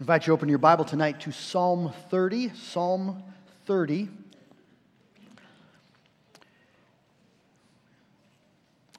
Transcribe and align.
invite 0.00 0.22
you 0.22 0.30
to 0.30 0.32
open 0.32 0.48
your 0.48 0.56
Bible 0.56 0.86
tonight 0.86 1.20
to 1.20 1.30
Psalm 1.30 1.92
30. 2.08 2.52
Psalm 2.54 3.22
30. 3.66 4.08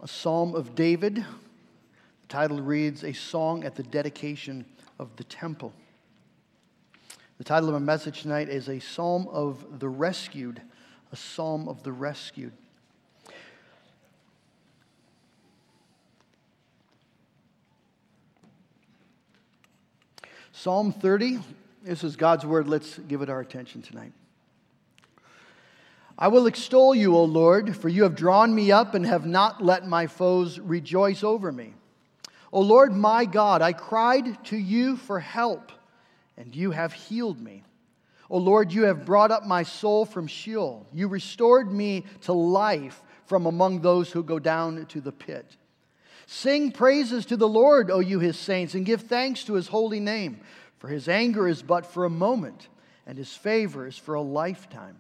A 0.04 0.08
psalm 0.08 0.54
of 0.54 0.76
David. 0.76 1.16
The 1.16 2.28
title 2.30 2.62
reads 2.62 3.04
A 3.04 3.14
Song 3.14 3.64
at 3.64 3.74
the 3.74 3.82
Dedication 3.82 4.64
of 5.00 5.16
the 5.16 5.24
Temple. 5.24 5.74
The 7.40 7.46
title 7.46 7.70
of 7.70 7.74
my 7.74 7.80
message 7.80 8.22
tonight 8.22 8.50
is 8.50 8.70
A 8.70 8.78
Psalm 8.80 9.28
of 9.32 9.80
the 9.80 9.90
Rescued. 9.90 10.62
A 11.12 11.16
Psalm 11.16 11.68
of 11.68 11.82
the 11.82 11.92
Rescued. 11.92 12.54
Psalm 20.64 20.92
30, 20.92 21.40
this 21.82 22.04
is 22.04 22.16
God's 22.16 22.46
word. 22.46 22.68
Let's 22.68 23.00
give 23.00 23.24
it 23.24 23.32
our 23.32 23.40
attention 23.40 23.82
tonight. 23.82 24.12
I 26.20 26.28
will 26.28 26.46
extol 26.46 26.94
you, 26.94 27.16
O 27.16 27.24
Lord, 27.24 27.76
for 27.76 27.90
you 27.90 28.04
have 28.04 28.14
drawn 28.14 28.54
me 28.54 28.72
up 28.72 28.94
and 28.94 29.04
have 29.04 29.26
not 29.26 29.64
let 29.64 29.88
my 29.88 30.06
foes 30.06 30.60
rejoice 30.60 31.24
over 31.24 31.52
me. 31.52 31.74
O 32.54 32.62
Lord 32.62 32.94
my 32.94 33.26
God, 33.26 33.64
I 33.64 33.74
cried 33.74 34.46
to 34.46 34.56
you 34.56 34.98
for 34.98 35.20
help, 35.20 35.72
and 36.38 36.56
you 36.56 36.70
have 36.70 36.94
healed 36.94 37.42
me. 37.42 37.64
O 38.30 38.38
Lord, 38.38 38.72
you 38.72 38.84
have 38.84 39.04
brought 39.04 39.32
up 39.32 39.48
my 39.48 39.64
soul 39.64 40.06
from 40.06 40.28
Sheol. 40.28 40.86
You 40.94 41.08
restored 41.08 41.72
me 41.72 42.06
to 42.22 42.34
life 42.34 43.02
from 43.26 43.48
among 43.48 43.82
those 43.82 44.12
who 44.12 44.22
go 44.22 44.38
down 44.38 44.86
to 44.86 45.02
the 45.02 45.12
pit. 45.12 45.58
Sing 46.34 46.72
praises 46.72 47.26
to 47.26 47.36
the 47.36 47.48
Lord, 47.48 47.92
O 47.92 48.00
you 48.00 48.20
his 48.20 48.40
saints, 48.40 48.74
and 48.74 48.86
give 48.86 49.02
thanks 49.02 49.44
to 49.44 49.56
his 49.56 49.68
holy 49.68 50.00
name. 50.00 50.40
For 50.78 50.88
his 50.88 51.10
anger 51.10 51.46
is 51.46 51.62
but 51.62 51.86
for 51.86 52.06
a 52.06 52.10
moment, 52.10 52.70
and 53.06 53.18
his 53.18 53.36
favor 53.36 53.86
is 53.86 53.98
for 53.98 54.16
a 54.16 54.22
lifetime. 54.22 54.96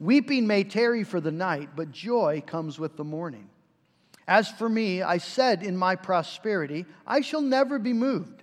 Weeping 0.00 0.46
may 0.46 0.64
tarry 0.64 1.04
for 1.04 1.20
the 1.20 1.30
night, 1.30 1.76
but 1.76 1.92
joy 1.92 2.42
comes 2.46 2.78
with 2.78 2.96
the 2.96 3.04
morning. 3.04 3.50
As 4.26 4.50
for 4.52 4.66
me, 4.66 5.02
I 5.02 5.18
said 5.18 5.62
in 5.62 5.76
my 5.76 5.96
prosperity, 5.96 6.86
I 7.06 7.20
shall 7.20 7.42
never 7.42 7.78
be 7.78 7.92
moved. 7.92 8.42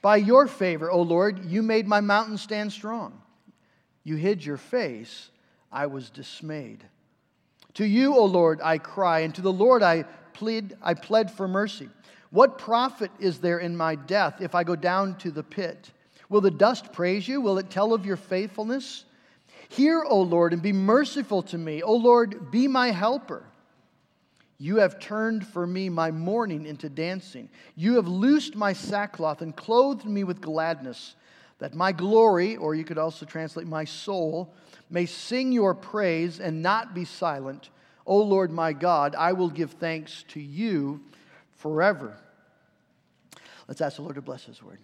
By 0.00 0.16
your 0.16 0.46
favor, 0.46 0.90
O 0.90 1.02
Lord, 1.02 1.44
you 1.44 1.62
made 1.62 1.86
my 1.86 2.00
mountain 2.00 2.38
stand 2.38 2.72
strong. 2.72 3.20
You 4.02 4.16
hid 4.16 4.42
your 4.42 4.56
face, 4.56 5.28
I 5.70 5.88
was 5.88 6.08
dismayed. 6.08 6.84
To 7.74 7.84
you, 7.84 8.16
O 8.16 8.24
Lord, 8.24 8.62
I 8.62 8.78
cry, 8.78 9.20
and 9.20 9.34
to 9.34 9.42
the 9.42 9.52
Lord 9.52 9.82
I 9.82 10.06
plead, 10.34 10.76
I 10.82 10.94
pled 10.94 11.30
for 11.30 11.48
mercy. 11.48 11.88
What 12.30 12.58
profit 12.58 13.10
is 13.18 13.38
there 13.38 13.58
in 13.58 13.76
my 13.76 13.94
death 13.94 14.40
if 14.40 14.54
I 14.54 14.64
go 14.64 14.76
down 14.76 15.16
to 15.18 15.30
the 15.30 15.42
pit? 15.42 15.92
Will 16.28 16.40
the 16.40 16.50
dust 16.50 16.92
praise 16.92 17.28
you? 17.28 17.40
Will 17.40 17.58
it 17.58 17.70
tell 17.70 17.92
of 17.92 18.04
your 18.04 18.16
faithfulness? 18.16 19.04
Hear, 19.68 20.04
O 20.04 20.20
Lord, 20.20 20.52
and 20.52 20.62
be 20.62 20.72
merciful 20.72 21.42
to 21.44 21.58
me. 21.58 21.82
O 21.82 21.94
Lord, 21.94 22.50
be 22.50 22.68
my 22.68 22.90
helper. 22.90 23.44
You 24.58 24.76
have 24.76 24.98
turned 24.98 25.46
for 25.46 25.66
me 25.66 25.88
my 25.88 26.10
mourning 26.10 26.66
into 26.66 26.88
dancing. 26.88 27.48
You 27.76 27.96
have 27.96 28.06
loosed 28.06 28.54
my 28.54 28.72
sackcloth 28.72 29.42
and 29.42 29.54
clothed 29.54 30.06
me 30.06 30.24
with 30.24 30.40
gladness, 30.40 31.16
that 31.58 31.74
my 31.74 31.92
glory, 31.92 32.56
or 32.56 32.74
you 32.74 32.84
could 32.84 32.98
also 32.98 33.26
translate 33.26 33.66
my 33.66 33.84
soul, 33.84 34.54
may 34.90 35.06
sing 35.06 35.52
your 35.52 35.74
praise 35.74 36.40
and 36.40 36.62
not 36.62 36.94
be 36.94 37.04
silent. 37.04 37.70
O 38.06 38.18
Lord 38.18 38.50
my 38.50 38.72
God, 38.72 39.14
I 39.14 39.32
will 39.32 39.48
give 39.48 39.72
thanks 39.72 40.24
to 40.28 40.40
you 40.40 41.00
forever. 41.56 42.16
Let's 43.66 43.80
ask 43.80 43.96
the 43.96 44.02
Lord 44.02 44.16
to 44.16 44.22
bless 44.22 44.44
his 44.44 44.62
word. 44.62 44.78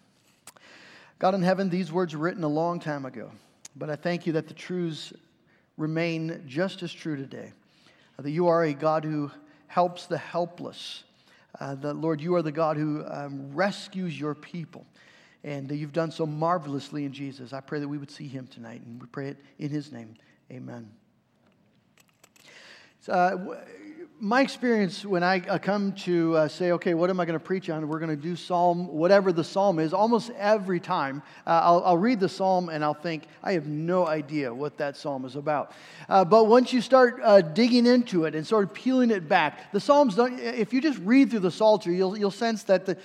God 1.18 1.34
in 1.34 1.42
heaven, 1.42 1.68
these 1.68 1.92
words 1.92 2.16
were 2.16 2.22
written 2.22 2.44
a 2.44 2.48
long 2.48 2.80
time 2.80 3.04
ago, 3.04 3.30
but 3.76 3.90
I 3.90 3.96
thank 3.96 4.26
you 4.26 4.32
that 4.34 4.48
the 4.48 4.54
truths 4.54 5.12
remain 5.76 6.44
just 6.46 6.82
as 6.82 6.92
true 6.92 7.16
today. 7.16 7.52
That 8.18 8.30
you 8.30 8.48
are 8.48 8.64
a 8.64 8.74
God 8.74 9.04
who 9.04 9.30
helps 9.66 10.06
the 10.06 10.18
helpless. 10.18 11.04
Uh, 11.58 11.74
that, 11.76 11.94
Lord, 11.94 12.20
you 12.20 12.34
are 12.34 12.42
the 12.42 12.52
God 12.52 12.76
who 12.76 13.04
um, 13.06 13.50
rescues 13.54 14.18
your 14.18 14.34
people. 14.34 14.86
And 15.42 15.70
you've 15.70 15.92
done 15.92 16.10
so 16.10 16.26
marvelously 16.26 17.06
in 17.06 17.12
Jesus. 17.12 17.54
I 17.54 17.60
pray 17.60 17.80
that 17.80 17.88
we 17.88 17.96
would 17.96 18.10
see 18.10 18.28
him 18.28 18.46
tonight, 18.46 18.82
and 18.84 19.00
we 19.00 19.06
pray 19.06 19.28
it 19.28 19.38
in 19.58 19.70
his 19.70 19.90
name. 19.90 20.16
Amen. 20.52 20.90
Uh, 23.08 23.36
my 24.22 24.42
experience 24.42 25.02
when 25.02 25.22
I 25.22 25.40
come 25.58 25.92
to 25.92 26.36
uh, 26.36 26.48
say, 26.48 26.72
okay, 26.72 26.92
what 26.92 27.08
am 27.08 27.18
I 27.20 27.24
going 27.24 27.38
to 27.38 27.44
preach 27.44 27.70
on? 27.70 27.88
We're 27.88 27.98
going 27.98 28.14
to 28.14 28.22
do 28.22 28.36
Psalm, 28.36 28.88
whatever 28.88 29.32
the 29.32 29.42
Psalm 29.42 29.78
is, 29.78 29.94
almost 29.94 30.30
every 30.36 30.78
time 30.78 31.22
uh, 31.46 31.60
I'll, 31.64 31.82
I'll, 31.86 31.96
read 31.96 32.20
the 32.20 32.28
Psalm 32.28 32.68
and 32.68 32.84
I'll 32.84 32.92
think, 32.92 33.22
I 33.42 33.52
have 33.52 33.66
no 33.66 34.06
idea 34.06 34.52
what 34.52 34.76
that 34.76 34.98
Psalm 34.98 35.24
is 35.24 35.36
about. 35.36 35.72
Uh, 36.06 36.26
but 36.26 36.48
once 36.48 36.70
you 36.74 36.82
start 36.82 37.18
uh, 37.22 37.40
digging 37.40 37.86
into 37.86 38.26
it 38.26 38.34
and 38.34 38.46
sort 38.46 38.64
of 38.64 38.74
peeling 38.74 39.10
it 39.10 39.26
back, 39.26 39.72
the 39.72 39.80
Psalms 39.80 40.16
don't, 40.16 40.38
if 40.38 40.74
you 40.74 40.82
just 40.82 40.98
read 40.98 41.30
through 41.30 41.40
the 41.40 41.50
Psalter, 41.50 41.90
you'll, 41.90 42.18
you'll 42.18 42.30
sense 42.30 42.64
that 42.64 42.84
the, 42.84 42.98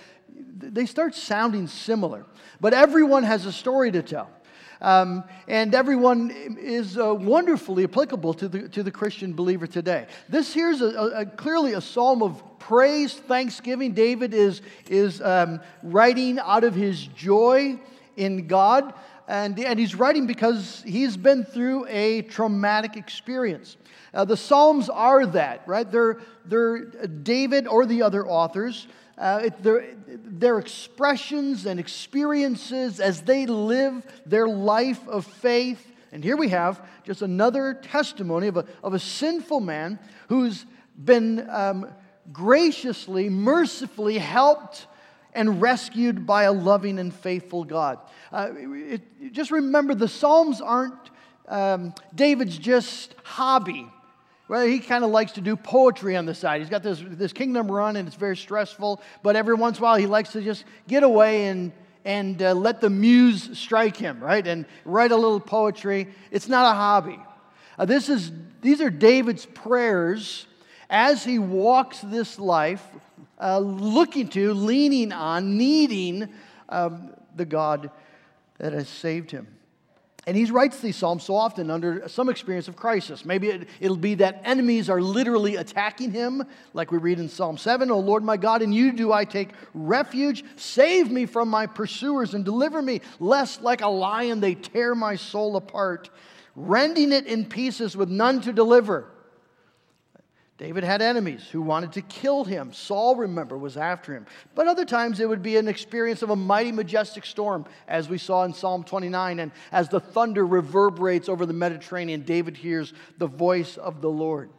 they 0.57 0.85
start 0.85 1.16
sounding 1.16 1.67
similar. 1.67 2.25
But 2.59 2.73
everyone 2.73 3.23
has 3.23 3.45
a 3.45 3.53
story 3.53 3.89
to 3.91 4.03
tell. 4.03 4.29
Um, 4.85 5.23
and 5.47 5.73
everyone 5.73 6.29
is 6.59 6.96
uh, 6.96 7.16
wonderfully 7.16 7.85
applicable 7.85 8.35
to 8.35 8.47
the, 8.47 8.69
to 8.69 8.84
the 8.84 8.91
Christian 8.91 9.34
believer 9.34 9.66
today. 9.66 10.06
This 10.29 10.53
here's 10.53 10.79
a, 10.79 10.90
a, 10.90 11.25
clearly 11.25 11.73
a 11.73 11.81
psalm 11.81 12.22
of 12.22 12.59
praise, 12.59 13.16
thanksgiving. 13.16 13.94
David 13.94 14.35
is, 14.35 14.62
is 14.88 15.24
um, 15.24 15.59
writing 15.81 16.38
out 16.38 16.63
of 16.63 16.75
his 16.75 17.07
joy 17.07 17.79
in 18.16 18.45
God. 18.45 18.94
And, 19.28 19.59
and 19.59 19.79
he's 19.79 19.95
writing 19.95 20.28
because 20.28 20.84
he's 20.85 21.18
been 21.18 21.45
through 21.45 21.88
a 21.88 22.22
traumatic 22.22 22.95
experience. 22.95 23.78
Uh, 24.13 24.24
the 24.24 24.38
Psalms 24.38 24.88
are 24.88 25.25
that, 25.25 25.68
right? 25.68 25.91
They're, 25.91 26.19
they're 26.45 26.85
David 27.07 27.66
or 27.66 27.88
the 27.88 28.03
other 28.03 28.28
authors 28.28 28.88
uh, 29.18 29.42
it, 29.46 29.64
their, 29.64 29.96
their 30.08 30.59
expressions 30.59 31.66
and 31.66 31.80
experiences 31.80 33.00
as 33.00 33.22
they 33.22 33.46
live 33.46 34.06
their 34.26 34.48
life 34.48 35.08
of 35.08 35.26
faith. 35.26 35.92
And 36.12 36.24
here 36.24 36.38
we 36.38 36.50
have 36.50 36.86
just 37.03 37.22
another 37.22 37.74
testimony 37.74 38.48
of 38.48 38.58
a, 38.58 38.66
of 38.84 38.94
a 38.94 39.00
sinful 39.00 39.59
man 39.59 40.00
who's 40.30 40.66
been 41.04 41.50
um, 41.50 41.88
graciously, 42.31 43.30
mercifully 43.30 44.18
helped 44.18 44.88
and 45.34 45.62
rescued 45.62 46.25
by 46.25 46.44
a 46.44 46.54
loving 46.54 47.00
and 47.00 47.14
faithful 47.14 47.64
God. 47.64 48.00
Uh, 48.31 48.52
it, 48.56 49.34
just 49.34 49.52
remember 49.52 49.94
the 49.94 50.08
Psalms 50.08 50.62
aren't 50.62 50.94
um, 51.48 51.94
David's 52.14 52.58
just 52.58 53.14
hobby. 53.24 53.88
Well, 54.47 54.66
he 54.66 54.79
kind 54.79 55.03
of 55.03 55.09
likes 55.09 55.33
to 55.33 55.41
do 55.41 55.56
poetry 55.56 56.16
on 56.16 56.25
the 56.25 56.35
side. 56.35 56.61
He's 56.61 56.69
got 56.69 56.83
this, 56.83 57.01
this 57.03 57.33
kingdom 57.33 57.72
run 57.72 57.95
and 57.95 58.07
it's 58.07 58.17
very 58.17 58.38
stressful, 58.38 59.01
but 59.23 59.35
every 59.35 59.56
once 59.56 59.78
in 59.78 59.83
a 59.83 59.85
while 59.85 59.95
he 59.95 60.06
likes 60.06 60.33
to 60.33 60.41
just 60.41 60.66
get 60.88 61.01
away 61.01 61.47
and, 61.47 61.72
and 62.03 62.41
uh, 62.44 62.53
let 62.53 62.79
the 62.79 62.89
muse 62.89 63.57
strike 63.57 63.97
him, 63.97 64.19
right? 64.19 64.45
And 64.45 64.66
write 64.83 65.11
a 65.11 65.16
little 65.16 65.39
poetry. 65.39 66.09
It's 66.29 66.47
not 66.47 66.72
a 66.72 66.75
hobby. 66.75 67.19
Uh, 67.79 67.85
this 67.85 68.07
is, 68.07 68.31
these 68.61 68.81
are 68.81 68.91
David's 68.91 69.47
prayers 69.47 70.45
as 70.91 71.23
he 71.23 71.39
walks 71.39 72.00
this 72.01 72.38
life, 72.38 72.85
uh, 73.41 73.57
looking 73.57 74.27
to, 74.29 74.53
leaning 74.53 75.12
on, 75.12 75.57
needing 75.57 76.29
um, 76.69 77.16
the 77.35 77.45
God 77.45 77.89
that 78.59 78.73
has 78.73 78.88
saved 78.88 79.31
him. 79.31 79.47
And 80.28 80.36
he 80.36 80.46
writes 80.46 80.80
these 80.80 80.96
psalms 80.96 81.24
so 81.24 81.36
often 81.36 81.69
under 81.69 82.08
some 82.09 82.30
experience 82.30 82.68
of 82.68 82.75
crisis. 82.75 83.25
Maybe 83.25 83.50
it, 83.50 83.68
will 83.80 83.96
be 83.96 84.16
that 84.16 84.41
enemies 84.44 84.90
are 84.90 85.00
literally 85.00 85.58
attacking 85.58 86.12
him, 86.12 86.44
like 86.74 86.91
we 86.91 86.97
read 86.97 87.19
in 87.19 87.30
Psalm 87.30 87.58
7 87.58 87.91
O 87.91 88.00
Lord 88.00 88.24
my 88.24 88.36
God, 88.36 88.63
in 88.63 88.74
you 88.74 88.91
do 88.91 89.13
I 89.13 89.25
take 89.25 89.50
refuge. 89.75 90.44
Save 90.56 91.12
me 91.12 91.27
from 91.27 91.50
my 91.50 91.68
pursuers 91.68 92.33
and 92.33 92.44
deliver 92.44 92.81
me, 92.81 93.01
lest 93.19 93.62
like 93.62 93.81
a 93.81 93.88
lion 93.88 94.39
they 94.39 94.56
tear 94.56 94.95
my 94.95 95.16
soul 95.16 95.57
apart, 95.57 96.10
rending 96.56 97.12
it 97.12 97.27
in 97.27 97.45
pieces 97.45 97.95
with 97.95 98.10
none 98.10 98.42
to 98.42 98.51
deliver. 98.51 99.07
David 100.57 100.86
had 100.86 101.02
enemies 101.02 101.46
who 101.52 101.62
wanted 101.62 101.92
to 101.94 102.02
kill 102.02 102.46
him. 102.46 102.72
Saul, 102.72 103.18
remember, 103.18 103.57
was 103.57 103.75
after 103.75 104.13
him. 104.13 104.25
But 104.54 104.69
other 104.69 104.86
times 104.86 105.19
it 105.19 105.28
would 105.28 105.42
be 105.42 105.57
an 105.57 105.68
experience 105.68 106.22
of 106.22 106.30
a 106.30 106.36
mighty, 106.36 106.72
majestic 106.72 107.25
storm, 107.25 107.66
as 107.90 108.07
we 108.07 108.18
saw 108.18 108.46
in 108.46 108.54
Psalm 108.54 108.86
29. 108.86 109.40
And 109.40 109.52
as 109.74 109.90
the 109.90 110.00
thunder 110.00 110.46
reverberates 110.46 111.28
over 111.28 111.46
the 111.46 111.52
Mediterranean, 111.52 112.22
David 112.22 112.56
hears 112.56 112.94
the 113.18 113.28
voice 113.28 113.75
of 113.75 114.00
the 114.00 114.10
Lord. 114.10 114.50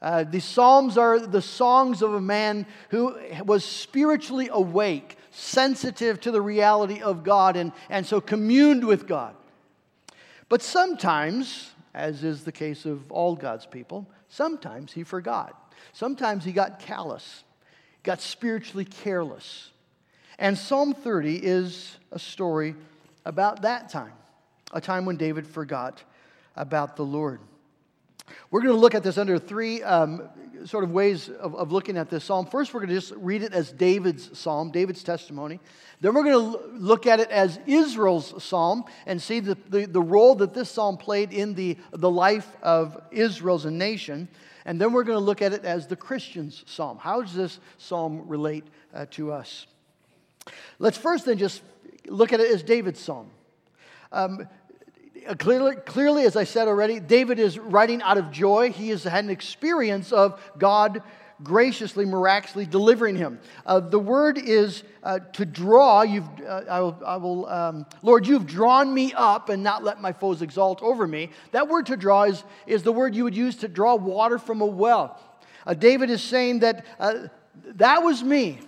Uh, 0.00 0.22
the 0.22 0.40
Psalms 0.40 0.96
are 0.96 1.18
the 1.18 1.42
songs 1.42 2.00
of 2.00 2.14
a 2.14 2.20
man 2.20 2.64
who 2.90 3.18
was 3.44 3.64
spiritually 3.64 4.48
awake, 4.52 5.16
sensitive 5.32 6.20
to 6.20 6.30
the 6.30 6.40
reality 6.40 7.02
of 7.02 7.24
God, 7.24 7.56
and, 7.56 7.72
and 7.88 8.06
so 8.06 8.20
communed 8.20 8.84
with 8.84 9.08
God. 9.08 9.34
But 10.48 10.62
sometimes, 10.62 11.70
as 11.92 12.22
is 12.22 12.44
the 12.44 12.52
case 12.52 12.86
of 12.86 13.10
all 13.10 13.34
God's 13.34 13.66
people, 13.66 14.06
Sometimes 14.30 14.92
he 14.92 15.02
forgot. 15.02 15.74
Sometimes 15.92 16.44
he 16.44 16.52
got 16.52 16.78
callous, 16.78 17.44
got 18.02 18.20
spiritually 18.20 18.84
careless. 18.84 19.70
And 20.38 20.56
Psalm 20.56 20.94
30 20.94 21.36
is 21.36 21.98
a 22.12 22.18
story 22.18 22.74
about 23.26 23.62
that 23.62 23.90
time, 23.90 24.12
a 24.72 24.80
time 24.80 25.04
when 25.04 25.16
David 25.16 25.46
forgot 25.46 26.02
about 26.56 26.96
the 26.96 27.04
Lord. 27.04 27.40
We're 28.50 28.60
going 28.60 28.74
to 28.74 28.80
look 28.80 28.94
at 28.94 29.02
this 29.02 29.18
under 29.18 29.38
three 29.38 29.82
um, 29.82 30.28
sort 30.64 30.84
of 30.84 30.90
ways 30.90 31.28
of, 31.28 31.54
of, 31.54 31.72
looking 31.72 31.96
at 31.96 32.10
this 32.10 32.24
psalm. 32.24 32.46
First, 32.46 32.74
we're 32.74 32.80
going 32.80 32.90
to 32.90 32.94
just 32.94 33.12
read 33.16 33.42
it 33.42 33.52
as 33.52 33.72
David's 33.72 34.38
psalm, 34.38 34.70
David's 34.70 35.02
testimony. 35.02 35.60
Then, 36.00 36.14
we're 36.14 36.24
going 36.24 36.52
to 36.52 36.66
look 36.74 37.06
at 37.06 37.20
it 37.20 37.30
as 37.30 37.58
Israel's 37.66 38.42
psalm 38.42 38.84
and 39.06 39.20
see 39.20 39.40
the, 39.40 39.56
the, 39.68 39.86
the 39.86 40.02
role 40.02 40.34
that 40.36 40.54
this 40.54 40.70
psalm 40.70 40.96
played 40.96 41.32
in 41.32 41.54
the, 41.54 41.76
the 41.92 42.10
life 42.10 42.48
of 42.62 43.00
Israel 43.10 43.56
as 43.56 43.64
a 43.64 43.70
nation. 43.70 44.28
And 44.64 44.80
then, 44.80 44.92
we're 44.92 45.04
going 45.04 45.18
to 45.18 45.24
look 45.24 45.42
at 45.42 45.52
it 45.52 45.64
as 45.64 45.86
the 45.86 45.96
Christian's 45.96 46.64
psalm. 46.66 46.98
How 46.98 47.22
does 47.22 47.34
this 47.34 47.60
psalm 47.78 48.28
relate 48.28 48.64
uh, 48.94 49.06
to 49.12 49.32
us? 49.32 49.66
Let's 50.78 50.98
first 50.98 51.26
then 51.26 51.38
just 51.38 51.62
look 52.06 52.32
at 52.32 52.40
it 52.40 52.50
as 52.50 52.62
David's 52.62 53.00
psalm. 53.00 53.30
Um, 54.12 54.48
clearly, 55.38 55.76
clearly, 55.76 56.24
as 56.24 56.36
I 56.36 56.44
said 56.44 56.68
already, 56.68 57.00
David 57.00 57.38
is 57.38 57.58
writing 57.58 58.02
out 58.02 58.18
of 58.18 58.30
joy. 58.30 58.72
He 58.72 58.88
has 58.90 59.04
had 59.04 59.24
an 59.24 59.30
experience 59.30 60.12
of 60.12 60.40
God 60.58 61.02
graciously, 61.42 62.04
miraculously 62.04 62.66
delivering 62.66 63.16
him. 63.16 63.38
Uh, 63.64 63.80
the 63.80 63.98
word 63.98 64.38
is 64.38 64.82
uh, 65.02 65.18
to 65.32 65.46
draw. 65.46 66.02
You've, 66.02 66.28
uh, 66.46 66.64
I 66.68 66.80
will, 66.80 67.02
I 67.06 67.16
will 67.16 67.46
um, 67.48 67.86
Lord, 68.02 68.26
you've 68.26 68.46
drawn 68.46 68.92
me 68.92 69.12
up 69.14 69.48
and 69.48 69.62
not 69.62 69.82
let 69.82 70.00
my 70.00 70.12
foes 70.12 70.42
exalt 70.42 70.82
over 70.82 71.06
me. 71.06 71.30
That 71.52 71.68
word 71.68 71.86
to 71.86 71.96
draw 71.96 72.24
is, 72.24 72.44
is 72.66 72.82
the 72.82 72.92
word 72.92 73.14
you 73.14 73.24
would 73.24 73.36
use 73.36 73.56
to 73.56 73.68
draw 73.68 73.94
water 73.94 74.38
from 74.38 74.60
a 74.60 74.66
well. 74.66 75.18
Uh, 75.66 75.74
David 75.74 76.10
is 76.10 76.22
saying 76.22 76.60
that 76.60 76.84
uh, 76.98 77.28
that 77.76 78.02
was 78.02 78.22
me. 78.22 78.58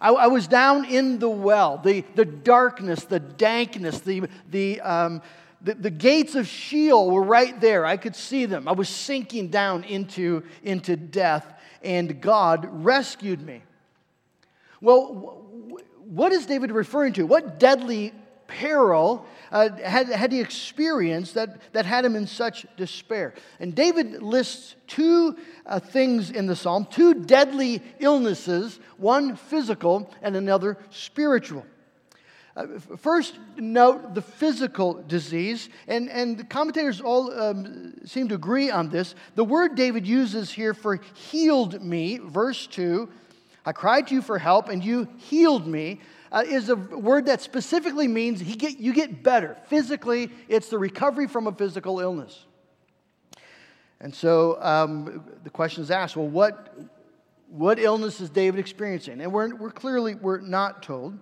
I, 0.00 0.10
I, 0.10 0.26
was 0.26 0.46
down 0.46 0.84
in 0.84 1.18
the 1.18 1.28
well, 1.28 1.78
the, 1.78 2.04
the 2.14 2.24
darkness, 2.24 3.04
the 3.04 3.18
dankness, 3.18 4.00
the, 4.00 4.28
the, 4.50 4.80
um, 4.82 5.22
the, 5.66 5.74
the 5.74 5.90
gates 5.90 6.36
of 6.36 6.46
Sheol 6.46 7.10
were 7.10 7.24
right 7.24 7.60
there. 7.60 7.84
I 7.84 7.96
could 7.96 8.14
see 8.14 8.46
them. 8.46 8.68
I 8.68 8.72
was 8.72 8.88
sinking 8.88 9.48
down 9.48 9.82
into, 9.82 10.44
into 10.62 10.96
death, 10.96 11.52
and 11.82 12.20
God 12.20 12.68
rescued 12.70 13.42
me. 13.42 13.64
Well, 14.80 15.42
what 16.04 16.30
is 16.30 16.46
David 16.46 16.70
referring 16.70 17.14
to? 17.14 17.24
What 17.24 17.58
deadly 17.58 18.14
peril 18.46 19.26
uh, 19.50 19.70
had, 19.78 20.08
had 20.08 20.30
he 20.30 20.40
experienced 20.40 21.34
that, 21.34 21.60
that 21.72 21.84
had 21.84 22.04
him 22.04 22.14
in 22.14 22.28
such 22.28 22.64
despair? 22.76 23.34
And 23.58 23.74
David 23.74 24.22
lists 24.22 24.76
two 24.86 25.36
uh, 25.66 25.80
things 25.80 26.30
in 26.30 26.46
the 26.46 26.54
psalm 26.54 26.86
two 26.88 27.12
deadly 27.12 27.82
illnesses, 27.98 28.78
one 28.98 29.34
physical 29.34 30.14
and 30.22 30.36
another 30.36 30.78
spiritual. 30.90 31.66
Uh, 32.56 32.66
first, 32.96 33.38
note 33.58 34.14
the 34.14 34.22
physical 34.22 35.02
disease, 35.02 35.68
and, 35.88 36.08
and 36.08 36.38
the 36.38 36.44
commentators 36.44 37.02
all 37.02 37.30
um, 37.38 37.92
seem 38.06 38.28
to 38.28 38.34
agree 38.34 38.70
on 38.70 38.88
this. 38.88 39.14
The 39.34 39.44
word 39.44 39.74
David 39.74 40.06
uses 40.06 40.50
here 40.50 40.72
for 40.72 40.98
healed 41.14 41.82
me, 41.82 42.16
verse 42.16 42.66
2, 42.66 43.08
I 43.66 43.72
cried 43.72 44.06
to 44.06 44.14
you 44.14 44.22
for 44.22 44.38
help, 44.38 44.68
and 44.68 44.82
you 44.82 45.08
healed 45.16 45.66
me, 45.66 46.00
uh, 46.30 46.44
is 46.46 46.68
a 46.68 46.76
word 46.76 47.26
that 47.26 47.42
specifically 47.42 48.06
means 48.06 48.40
he 48.40 48.54
get, 48.54 48.78
you 48.78 48.92
get 48.92 49.24
better. 49.24 49.56
Physically, 49.66 50.30
it's 50.48 50.68
the 50.68 50.78
recovery 50.78 51.26
from 51.26 51.48
a 51.48 51.52
physical 51.52 51.98
illness. 51.98 52.46
And 54.00 54.14
so 54.14 54.56
um, 54.62 55.24
the 55.42 55.50
question 55.50 55.82
is 55.82 55.90
asked 55.90 56.16
well, 56.16 56.28
what, 56.28 56.76
what 57.48 57.80
illness 57.80 58.20
is 58.20 58.30
David 58.30 58.60
experiencing? 58.60 59.20
And 59.20 59.32
we're, 59.32 59.54
we're 59.54 59.70
clearly 59.70 60.14
we're 60.14 60.40
not 60.40 60.82
told. 60.82 61.18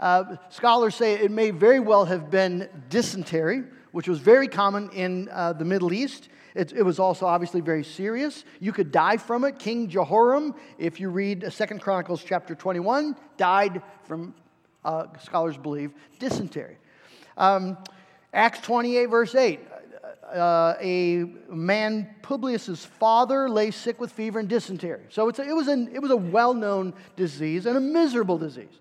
Uh, 0.00 0.36
scholars 0.50 0.94
say 0.94 1.14
it 1.14 1.30
may 1.30 1.50
very 1.50 1.80
well 1.80 2.04
have 2.04 2.30
been 2.30 2.68
dysentery, 2.88 3.64
which 3.90 4.08
was 4.08 4.20
very 4.20 4.46
common 4.46 4.90
in 4.90 5.28
uh, 5.32 5.52
the 5.52 5.64
Middle 5.64 5.92
East. 5.92 6.28
It, 6.54 6.72
it, 6.72 6.82
was 6.82 6.98
also 6.98 7.26
obviously 7.26 7.60
very 7.60 7.84
serious. 7.84 8.44
You 8.60 8.72
could 8.72 8.92
die 8.92 9.16
from 9.16 9.44
it. 9.44 9.58
King 9.58 9.88
Jehoram, 9.88 10.54
if 10.78 11.00
you 11.00 11.08
read 11.10 11.52
Second 11.52 11.80
Chronicles 11.80 12.24
chapter 12.24 12.54
21, 12.54 13.16
died 13.36 13.82
from, 14.04 14.34
uh, 14.84 15.06
scholars 15.20 15.56
believe, 15.56 15.92
dysentery. 16.18 16.78
Um, 17.36 17.76
Acts 18.32 18.60
28, 18.60 19.06
verse 19.06 19.34
8. 19.34 19.60
Uh, 20.32 20.74
a 20.80 21.24
man, 21.48 22.14
Publius's 22.22 22.84
father, 22.84 23.48
lay 23.48 23.70
sick 23.70 24.00
with 24.00 24.12
fever 24.12 24.38
and 24.38 24.48
dysentery. 24.48 25.04
So 25.08 25.28
a, 25.28 25.32
it 25.42 25.54
was, 25.54 25.68
an, 25.68 25.90
it 25.92 26.00
was 26.00 26.10
a 26.10 26.16
well 26.16 26.54
known 26.54 26.94
disease 27.16 27.66
and 27.66 27.76
a 27.76 27.80
miserable 27.80 28.38
disease 28.38 28.80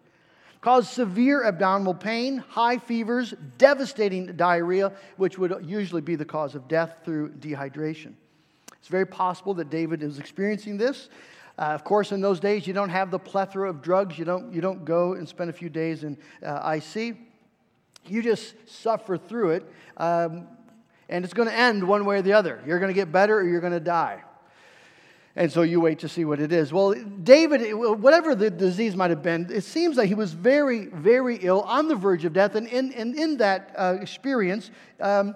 cause 0.67 0.89
severe 0.89 1.45
abdominal 1.45 1.93
pain, 1.93 2.39
high 2.49 2.77
fevers, 2.77 3.33
devastating 3.57 4.25
diarrhea, 4.35 4.91
which 5.15 5.37
would 5.37 5.65
usually 5.65 6.01
be 6.01 6.17
the 6.17 6.25
cause 6.25 6.55
of 6.55 6.67
death 6.67 6.97
through 7.05 7.29
dehydration. 7.39 8.11
It's 8.73 8.89
very 8.89 9.05
possible 9.05 9.53
that 9.53 9.69
David 9.69 10.03
is 10.03 10.19
experiencing 10.19 10.75
this. 10.75 11.07
Uh, 11.57 11.67
of 11.67 11.85
course, 11.85 12.11
in 12.11 12.19
those 12.19 12.41
days, 12.41 12.67
you 12.67 12.73
don't 12.73 12.89
have 12.89 13.11
the 13.11 13.17
plethora 13.17 13.69
of 13.69 13.81
drugs. 13.81 14.19
You 14.19 14.25
don't, 14.25 14.53
you 14.53 14.59
don't 14.59 14.83
go 14.83 15.13
and 15.13 15.25
spend 15.25 15.49
a 15.49 15.53
few 15.53 15.69
days 15.69 16.03
in 16.03 16.17
uh, 16.45 16.77
IC. 16.77 17.15
You 18.05 18.21
just 18.21 18.53
suffer 18.67 19.17
through 19.17 19.51
it, 19.51 19.73
um, 19.95 20.49
and 21.07 21.23
it's 21.23 21.33
going 21.33 21.47
to 21.47 21.55
end 21.55 21.81
one 21.81 22.03
way 22.03 22.17
or 22.17 22.21
the 22.21 22.33
other. 22.33 22.61
You're 22.67 22.79
going 22.79 22.93
to 22.93 22.93
get 22.93 23.09
better 23.09 23.37
or 23.37 23.47
you're 23.47 23.61
going 23.61 23.71
to 23.71 23.79
die. 23.79 24.21
And 25.37 25.51
so 25.51 25.61
you 25.61 25.79
wait 25.79 25.99
to 25.99 26.09
see 26.09 26.25
what 26.25 26.39
it 26.39 26.51
is. 26.51 26.73
Well, 26.73 26.95
David, 26.95 27.71
whatever 27.71 28.33
the 28.33 28.49
disease 28.49 28.95
might 28.95 29.11
have 29.11 29.21
been, 29.21 29.47
it 29.53 29.63
seems 29.63 29.95
that 29.97 30.07
he 30.07 30.15
was 30.15 30.33
very, 30.33 30.87
very 30.87 31.35
ill, 31.35 31.61
on 31.61 31.87
the 31.87 31.95
verge 31.95 32.25
of 32.25 32.33
death. 32.33 32.55
And 32.55 32.67
in, 32.67 32.91
and 32.93 33.13
in 33.15 33.37
that 33.37 33.71
uh, 33.77 33.97
experience, 34.01 34.71
um, 34.99 35.35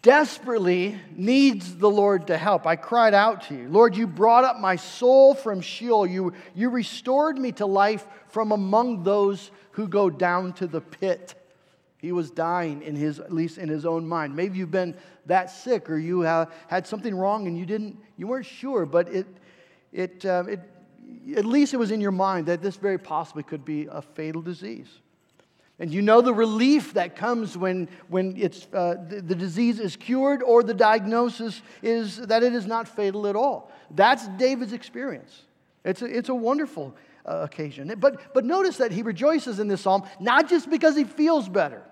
desperately 0.00 0.98
needs 1.14 1.76
the 1.76 1.90
Lord 1.90 2.28
to 2.28 2.38
help. 2.38 2.66
I 2.66 2.76
cried 2.76 3.12
out 3.12 3.42
to 3.48 3.54
you. 3.54 3.68
Lord, 3.68 3.94
you 3.94 4.06
brought 4.06 4.44
up 4.44 4.58
my 4.58 4.76
soul 4.76 5.34
from 5.34 5.60
Sheol. 5.60 6.06
You, 6.06 6.32
you 6.54 6.70
restored 6.70 7.36
me 7.36 7.52
to 7.52 7.66
life 7.66 8.06
from 8.28 8.50
among 8.50 9.02
those 9.02 9.50
who 9.72 9.88
go 9.88 10.08
down 10.08 10.54
to 10.54 10.66
the 10.66 10.80
pit. 10.80 11.34
He 12.02 12.10
was 12.10 12.32
dying 12.32 12.82
in 12.82 12.96
his, 12.96 13.20
at 13.20 13.32
least 13.32 13.58
in 13.58 13.68
his 13.68 13.86
own 13.86 14.06
mind. 14.06 14.34
Maybe 14.34 14.58
you've 14.58 14.72
been 14.72 14.96
that 15.26 15.50
sick 15.50 15.88
or 15.88 15.96
you 15.96 16.22
have 16.22 16.52
had 16.66 16.84
something 16.84 17.14
wrong 17.14 17.46
and 17.46 17.56
you 17.56 17.64
didn't, 17.64 17.96
you 18.16 18.26
weren't 18.26 18.44
sure, 18.44 18.84
but 18.84 19.08
it, 19.08 19.26
it, 19.92 20.26
uh, 20.26 20.42
it, 20.48 20.60
at 21.36 21.44
least 21.44 21.74
it 21.74 21.76
was 21.76 21.92
in 21.92 22.00
your 22.00 22.10
mind 22.10 22.46
that 22.46 22.60
this 22.60 22.74
very 22.74 22.98
possibly 22.98 23.44
could 23.44 23.64
be 23.64 23.86
a 23.86 24.02
fatal 24.02 24.42
disease. 24.42 24.88
And 25.78 25.92
you 25.92 26.02
know 26.02 26.20
the 26.20 26.34
relief 26.34 26.94
that 26.94 27.14
comes 27.14 27.56
when, 27.56 27.88
when 28.08 28.36
it's, 28.36 28.66
uh, 28.72 28.96
the, 29.08 29.20
the, 29.20 29.34
disease 29.36 29.78
is 29.78 29.94
cured 29.94 30.42
or 30.42 30.64
the 30.64 30.74
diagnosis 30.74 31.62
is 31.82 32.16
that 32.16 32.42
it 32.42 32.52
is 32.52 32.66
not 32.66 32.88
fatal 32.88 33.28
at 33.28 33.36
all. 33.36 33.70
That's 33.92 34.26
David's 34.26 34.72
experience. 34.72 35.42
It's 35.84 36.02
a, 36.02 36.06
it's 36.06 36.28
a 36.28 36.34
wonderful 36.34 36.96
uh, 37.24 37.40
occasion. 37.42 37.94
But, 37.98 38.34
but 38.34 38.44
notice 38.44 38.76
that 38.78 38.90
he 38.90 39.02
rejoices 39.02 39.60
in 39.60 39.68
this 39.68 39.82
psalm, 39.82 40.02
not 40.18 40.48
just 40.48 40.68
because 40.68 40.96
he 40.96 41.04
feels 41.04 41.48
better, 41.48 41.82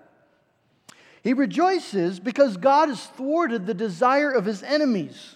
he 1.23 1.33
rejoices 1.33 2.19
because 2.19 2.57
God 2.57 2.89
has 2.89 3.05
thwarted 3.05 3.65
the 3.65 3.73
desire 3.73 4.31
of 4.31 4.45
his 4.45 4.63
enemies. 4.63 5.35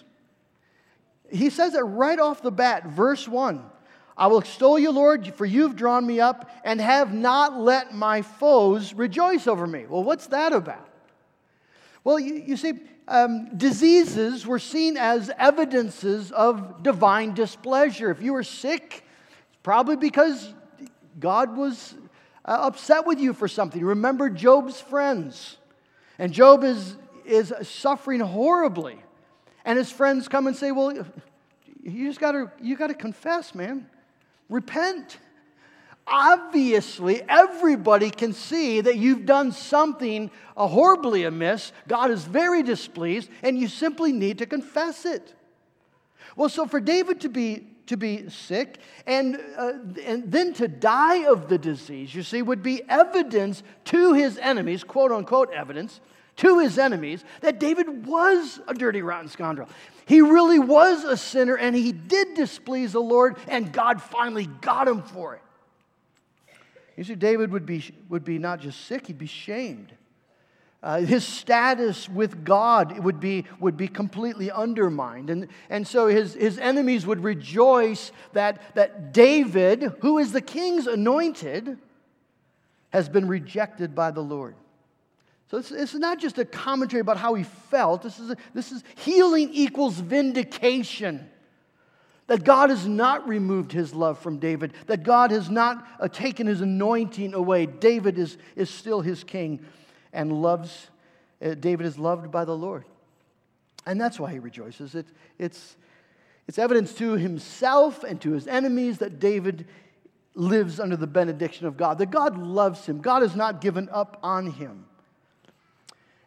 He 1.30 1.50
says 1.50 1.74
it 1.74 1.80
right 1.80 2.18
off 2.18 2.42
the 2.42 2.50
bat, 2.50 2.86
verse 2.86 3.28
1. 3.28 3.62
I 4.18 4.28
will 4.28 4.38
extol 4.38 4.78
you, 4.78 4.90
Lord, 4.90 5.34
for 5.34 5.44
you've 5.44 5.76
drawn 5.76 6.06
me 6.06 6.20
up 6.20 6.50
and 6.64 6.80
have 6.80 7.12
not 7.12 7.58
let 7.58 7.94
my 7.94 8.22
foes 8.22 8.94
rejoice 8.94 9.46
over 9.46 9.66
me. 9.66 9.84
Well, 9.88 10.02
what's 10.02 10.28
that 10.28 10.52
about? 10.52 10.88
Well, 12.02 12.18
you, 12.18 12.34
you 12.34 12.56
see, 12.56 12.74
um, 13.08 13.56
diseases 13.56 14.46
were 14.46 14.58
seen 14.58 14.96
as 14.96 15.30
evidences 15.38 16.32
of 16.32 16.82
divine 16.82 17.34
displeasure. 17.34 18.10
If 18.10 18.22
you 18.22 18.32
were 18.32 18.42
sick, 18.42 19.04
it's 19.48 19.58
probably 19.62 19.96
because 19.96 20.52
God 21.20 21.56
was 21.56 21.94
uh, 22.44 22.58
upset 22.62 23.06
with 23.06 23.20
you 23.20 23.34
for 23.34 23.48
something. 23.48 23.84
Remember 23.84 24.30
Job's 24.30 24.80
friends. 24.80 25.58
And 26.18 26.32
Job 26.32 26.64
is, 26.64 26.96
is 27.24 27.52
suffering 27.62 28.20
horribly. 28.20 28.98
And 29.64 29.78
his 29.78 29.90
friends 29.90 30.28
come 30.28 30.46
and 30.46 30.56
say, 30.56 30.72
Well, 30.72 31.06
you 31.82 32.08
just 32.08 32.20
gotta, 32.20 32.50
you 32.60 32.76
gotta 32.76 32.94
confess, 32.94 33.54
man. 33.54 33.88
Repent. 34.48 35.18
Obviously, 36.08 37.20
everybody 37.28 38.10
can 38.10 38.32
see 38.32 38.80
that 38.80 38.96
you've 38.96 39.26
done 39.26 39.50
something 39.50 40.30
uh, 40.56 40.68
horribly 40.68 41.24
amiss. 41.24 41.72
God 41.88 42.12
is 42.12 42.22
very 42.22 42.62
displeased, 42.62 43.28
and 43.42 43.58
you 43.58 43.66
simply 43.66 44.12
need 44.12 44.38
to 44.38 44.46
confess 44.46 45.04
it. 45.04 45.34
Well, 46.36 46.48
so 46.48 46.66
for 46.66 46.78
David 46.78 47.22
to 47.22 47.28
be 47.28 47.66
to 47.86 47.96
be 47.96 48.28
sick 48.28 48.78
and, 49.06 49.40
uh, 49.56 49.72
and 50.04 50.30
then 50.30 50.52
to 50.54 50.68
die 50.68 51.24
of 51.30 51.48
the 51.48 51.58
disease, 51.58 52.14
you 52.14 52.22
see, 52.22 52.42
would 52.42 52.62
be 52.62 52.82
evidence 52.88 53.62
to 53.86 54.12
his 54.12 54.38
enemies, 54.38 54.84
quote 54.84 55.12
unquote 55.12 55.52
evidence, 55.52 56.00
to 56.36 56.58
his 56.58 56.78
enemies, 56.78 57.24
that 57.40 57.58
David 57.58 58.06
was 58.06 58.60
a 58.68 58.74
dirty, 58.74 59.02
rotten 59.02 59.28
scoundrel. 59.28 59.68
He 60.06 60.20
really 60.20 60.58
was 60.58 61.04
a 61.04 61.16
sinner 61.16 61.56
and 61.56 61.74
he 61.74 61.92
did 61.92 62.34
displease 62.34 62.92
the 62.92 63.00
Lord, 63.00 63.36
and 63.48 63.72
God 63.72 64.02
finally 64.02 64.46
got 64.46 64.86
him 64.86 65.02
for 65.02 65.34
it. 65.34 65.42
You 66.96 67.04
see, 67.04 67.14
David 67.14 67.50
would 67.52 67.66
be, 67.66 67.84
would 68.08 68.24
be 68.24 68.38
not 68.38 68.60
just 68.60 68.86
sick, 68.86 69.06
he'd 69.06 69.18
be 69.18 69.26
shamed. 69.26 69.92
Uh, 70.82 71.00
his 71.00 71.24
status 71.24 72.08
with 72.08 72.44
God 72.44 72.98
would 73.00 73.18
be, 73.18 73.44
would 73.60 73.76
be 73.76 73.88
completely 73.88 74.50
undermined. 74.50 75.30
And, 75.30 75.48
and 75.70 75.86
so 75.86 76.06
his, 76.06 76.34
his 76.34 76.58
enemies 76.58 77.06
would 77.06 77.24
rejoice 77.24 78.12
that, 78.34 78.74
that 78.74 79.12
David, 79.12 79.94
who 80.00 80.18
is 80.18 80.32
the 80.32 80.40
king's 80.40 80.86
anointed, 80.86 81.78
has 82.90 83.08
been 83.08 83.26
rejected 83.26 83.94
by 83.94 84.10
the 84.10 84.20
Lord. 84.20 84.54
So 85.50 85.58
this 85.58 85.70
is 85.70 85.94
not 85.94 86.18
just 86.18 86.38
a 86.38 86.44
commentary 86.44 87.00
about 87.00 87.16
how 87.16 87.34
he 87.34 87.44
felt. 87.44 88.02
This 88.02 88.18
is, 88.18 88.30
a, 88.30 88.36
this 88.52 88.70
is 88.70 88.84
healing 88.96 89.50
equals 89.52 89.98
vindication. 89.98 91.28
That 92.26 92.44
God 92.44 92.70
has 92.70 92.86
not 92.86 93.26
removed 93.28 93.70
his 93.70 93.94
love 93.94 94.18
from 94.18 94.38
David, 94.38 94.72
that 94.88 95.04
God 95.04 95.30
has 95.30 95.48
not 95.48 95.86
uh, 96.00 96.08
taken 96.08 96.48
his 96.48 96.60
anointing 96.60 97.34
away. 97.34 97.66
David 97.66 98.18
is, 98.18 98.36
is 98.56 98.68
still 98.68 99.00
his 99.00 99.24
king 99.24 99.64
and 100.16 100.32
loves, 100.32 100.88
uh, 101.40 101.54
David 101.54 101.86
is 101.86 101.98
loved 101.98 102.32
by 102.32 102.44
the 102.44 102.56
Lord. 102.56 102.84
And 103.86 104.00
that's 104.00 104.18
why 104.18 104.32
he 104.32 104.40
rejoices. 104.40 104.96
It, 104.96 105.06
it's, 105.38 105.76
it's 106.48 106.58
evidence 106.58 106.92
to 106.94 107.12
himself 107.12 108.02
and 108.02 108.20
to 108.22 108.32
his 108.32 108.48
enemies 108.48 108.98
that 108.98 109.20
David 109.20 109.68
lives 110.34 110.80
under 110.80 110.96
the 110.96 111.06
benediction 111.06 111.66
of 111.66 111.76
God, 111.76 111.98
that 111.98 112.10
God 112.10 112.36
loves 112.36 112.86
him. 112.86 113.00
God 113.00 113.22
has 113.22 113.36
not 113.36 113.60
given 113.60 113.88
up 113.92 114.18
on 114.22 114.50
him. 114.50 114.86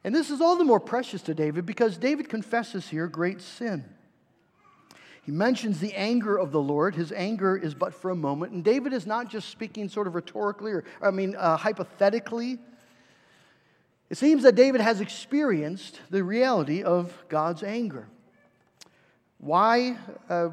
And 0.04 0.16
this 0.16 0.30
is 0.30 0.40
all 0.40 0.56
the 0.56 0.64
more 0.64 0.80
precious 0.80 1.22
to 1.24 1.34
David 1.34 1.66
because 1.66 1.98
David 1.98 2.30
confesses 2.30 2.88
here 2.88 3.08
great 3.08 3.42
sin. 3.42 3.84
He 5.22 5.32
mentions 5.32 5.80
the 5.80 5.94
anger 5.94 6.38
of 6.38 6.52
the 6.52 6.62
Lord. 6.62 6.96
His 6.96 7.12
anger 7.12 7.56
is 7.56 7.76
but 7.76 7.94
for 7.94 8.10
a 8.10 8.16
moment. 8.16 8.54
And 8.54 8.64
David 8.64 8.94
is 8.94 9.06
not 9.06 9.30
just 9.30 9.50
speaking 9.50 9.90
sort 9.90 10.08
of 10.08 10.16
rhetorically 10.16 10.72
or, 10.72 10.86
I 11.02 11.12
mean, 11.12 11.36
uh, 11.36 11.58
hypothetically. 11.58 12.58
It 14.10 14.18
seems 14.18 14.44
that 14.44 14.56
David 14.56 14.82
has 14.82 15.02
experienced 15.02 16.00
the 16.10 16.24
reality 16.24 16.82
of 16.84 17.16
God's 17.30 17.62
anger. 17.64 18.08
Why, 19.38 19.98
uh, 20.30 20.50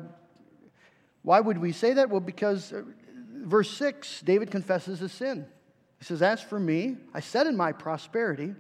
why 1.23 1.41
would 1.41 1.59
we 1.59 1.73
say 1.73 1.95
that? 1.95 2.11
Well, 2.11 2.21
because 2.21 2.73
uh, 2.73 2.83
verse 3.35 3.71
6, 3.77 4.21
David 4.21 4.51
confesses 4.51 5.01
his 5.01 5.13
sin. 5.13 5.47
He 5.99 6.05
says, 6.05 6.21
As 6.21 6.43
for 6.43 6.61
me, 6.61 6.97
I 7.15 7.21
said 7.21 7.47
in 7.47 7.57
my 7.57 7.73
prosperity, 7.73 8.55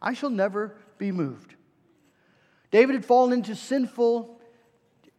I 0.00 0.14
shall 0.14 0.30
never 0.30 0.76
be 0.98 1.12
moved. 1.12 1.54
David 2.70 2.94
had 2.94 3.04
fallen 3.04 3.34
into 3.34 3.54
sinful 3.54 4.40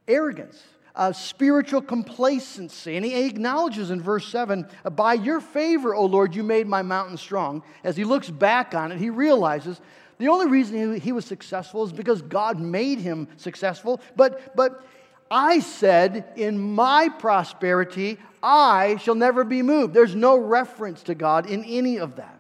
arrogance, 0.08 0.62
uh, 0.96 1.12
spiritual 1.12 1.82
complacency. 1.82 2.96
And 2.96 3.06
he 3.06 3.26
acknowledges 3.26 3.90
in 3.90 4.02
verse 4.02 4.28
7 4.28 4.68
By 4.92 5.14
your 5.14 5.40
favor, 5.40 5.96
O 5.96 6.06
Lord, 6.06 6.36
you 6.36 6.44
made 6.44 6.68
my 6.68 6.82
mountain 6.82 7.18
strong. 7.18 7.64
As 7.84 7.98
he 7.98 8.04
looks 8.04 8.30
back 8.30 8.74
on 8.74 8.92
it, 8.92 9.00
he 9.00 9.10
realizes 9.10 9.82
the 10.20 10.28
only 10.28 10.48
reason 10.48 11.00
he 11.00 11.12
was 11.12 11.26
successful 11.26 11.84
is 11.84 11.92
because 11.92 12.22
God 12.22 12.60
made 12.60 13.00
him 13.00 13.28
successful. 13.38 14.00
But, 14.16 14.56
but 14.56 14.86
I 15.30 15.60
said, 15.60 16.32
in 16.36 16.60
my 16.60 17.10
prosperity, 17.10 18.20
I 18.42 18.98
shall 18.98 19.16
never 19.16 19.44
be 19.44 19.62
moved. 19.62 19.94
There's 19.94 20.16
no 20.16 20.38
reference 20.38 21.04
to 21.04 21.16
God 21.16 21.50
in 21.50 21.64
any 21.64 21.98
of 21.98 22.18
that. 22.18 22.40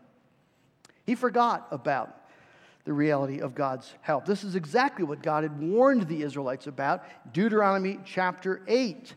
He 1.05 1.15
forgot 1.15 1.67
about 1.72 2.15
the 2.86 2.94
reality 2.94 3.40
of 3.40 3.56
God's 3.56 3.94
help. 4.02 4.25
This 4.25 4.44
is 4.44 4.56
exactly 4.56 5.06
what 5.06 5.24
God 5.24 5.44
had 5.44 5.62
warned 5.62 6.08
the 6.08 6.22
Israelites 6.22 6.68
about, 6.68 7.04
Deuteronomy 7.34 8.00
chapter 8.06 8.62
8, 8.68 9.16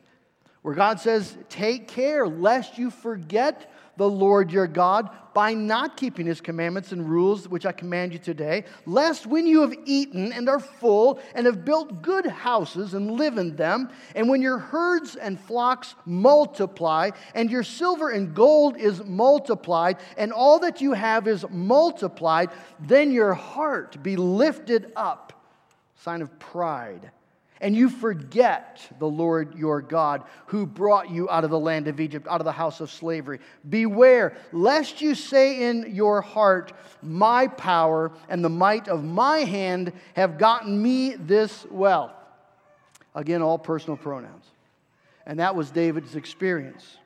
where 0.62 0.74
God 0.74 1.00
says, 1.00 1.36
Take 1.48 1.88
care 1.88 2.28
lest 2.28 2.78
you 2.78 2.90
forget 2.90 3.72
the 3.96 4.08
Lord 4.08 4.52
your 4.52 4.66
God 4.66 5.10
by 5.34 5.52
not 5.52 5.96
keeping 5.96 6.26
his 6.26 6.40
commandments 6.40 6.92
and 6.92 7.08
rules 7.08 7.48
which 7.48 7.66
I 7.66 7.72
command 7.72 8.12
you 8.12 8.18
today, 8.18 8.64
lest 8.86 9.26
when 9.26 9.46
you 9.46 9.60
have 9.60 9.74
eaten 9.84 10.32
and 10.32 10.48
are 10.48 10.58
full 10.58 11.20
and 11.34 11.44
have 11.44 11.64
built 11.64 12.00
good 12.00 12.24
houses 12.26 12.94
and 12.94 13.10
live 13.12 13.36
in 13.36 13.54
them, 13.56 13.90
and 14.14 14.30
when 14.30 14.40
your 14.40 14.58
herds 14.58 15.14
and 15.14 15.38
flocks 15.38 15.94
multiply, 16.06 17.10
and 17.34 17.50
your 17.50 17.62
silver 17.62 18.10
and 18.10 18.34
gold 18.34 18.78
is 18.78 19.04
multiplied, 19.04 19.98
and 20.16 20.32
all 20.32 20.58
that 20.60 20.80
you 20.80 20.94
have 20.94 21.28
is 21.28 21.44
multiplied, 21.50 22.50
then 22.80 23.12
your 23.12 23.34
heart 23.34 24.02
be 24.02 24.16
lifted 24.16 24.90
up, 24.96 25.34
sign 25.96 26.22
of 26.22 26.38
pride 26.38 27.10
and 27.60 27.74
you 27.74 27.88
forget 27.88 28.86
the 28.98 29.08
Lord 29.08 29.54
your 29.56 29.80
God 29.80 30.24
who 30.46 30.66
brought 30.66 31.10
you 31.10 31.28
out 31.30 31.44
of 31.44 31.50
the 31.50 31.58
land 31.58 31.88
of 31.88 32.00
Egypt, 32.00 32.26
out 32.28 32.40
of 32.40 32.44
the 32.44 32.52
house 32.52 32.80
of 32.80 32.90
slavery. 32.90 33.40
Beware, 33.68 34.36
lest 34.52 35.00
you 35.00 35.14
say 35.14 35.68
in 35.68 35.94
your 35.94 36.20
heart, 36.20 36.72
My 37.02 37.46
power 37.46 38.12
and 38.28 38.44
the 38.44 38.50
might 38.50 38.88
of 38.88 39.04
my 39.04 39.38
hand 39.38 39.92
have 40.14 40.38
gotten 40.38 40.80
me 40.80 41.14
this 41.14 41.66
wealth. 41.70 42.12
Again, 43.14 43.40
all 43.40 43.58
personal 43.58 43.96
pronouns. 43.96 44.44
And 45.24 45.40
that 45.40 45.56
was 45.56 45.70
David's 45.70 46.14
experience. 46.14 46.98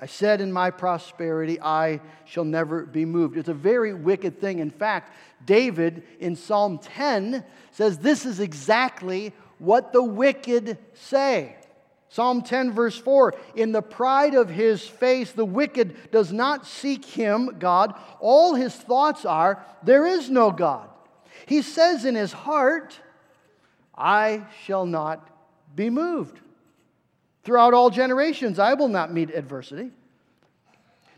I 0.00 0.06
said 0.06 0.40
in 0.40 0.52
my 0.52 0.70
prosperity, 0.70 1.60
I 1.60 2.00
shall 2.24 2.44
never 2.44 2.84
be 2.84 3.04
moved. 3.04 3.36
It's 3.36 3.48
a 3.48 3.54
very 3.54 3.92
wicked 3.92 4.40
thing. 4.40 4.60
In 4.60 4.70
fact, 4.70 5.12
David 5.44 6.04
in 6.20 6.36
Psalm 6.36 6.78
10 6.78 7.44
says 7.72 7.98
this 7.98 8.24
is 8.24 8.38
exactly 8.38 9.32
what 9.58 9.92
the 9.92 10.02
wicked 10.02 10.78
say. 10.94 11.56
Psalm 12.10 12.42
10, 12.42 12.72
verse 12.72 12.96
4 12.96 13.34
In 13.56 13.72
the 13.72 13.82
pride 13.82 14.34
of 14.34 14.48
his 14.48 14.86
face, 14.86 15.32
the 15.32 15.44
wicked 15.44 16.10
does 16.10 16.32
not 16.32 16.66
seek 16.66 17.04
him, 17.04 17.56
God. 17.58 17.94
All 18.20 18.54
his 18.54 18.74
thoughts 18.74 19.24
are, 19.24 19.64
There 19.82 20.06
is 20.06 20.30
no 20.30 20.50
God. 20.50 20.88
He 21.46 21.62
says 21.62 22.04
in 22.04 22.14
his 22.14 22.32
heart, 22.32 22.98
I 23.96 24.46
shall 24.64 24.86
not 24.86 25.28
be 25.74 25.90
moved. 25.90 26.40
Throughout 27.48 27.72
all 27.72 27.88
generations, 27.88 28.58
I 28.58 28.74
will 28.74 28.88
not 28.88 29.10
meet 29.10 29.30
adversity. 29.30 29.90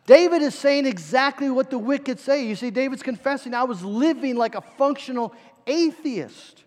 David 0.07 0.43
is 0.43 0.55
saying 0.55 0.87
exactly 0.87 1.51
what 1.51 1.71
the 1.71 1.79
wicked 1.79 2.21
say. 2.21 2.47
You 2.47 2.55
see, 2.55 2.71
David's 2.71 3.03
confessing, 3.03 3.53
I 3.53 3.65
was 3.65 3.83
living 3.83 4.37
like 4.37 4.55
a 4.55 4.61
functional 4.61 5.35
atheist. 5.67 6.63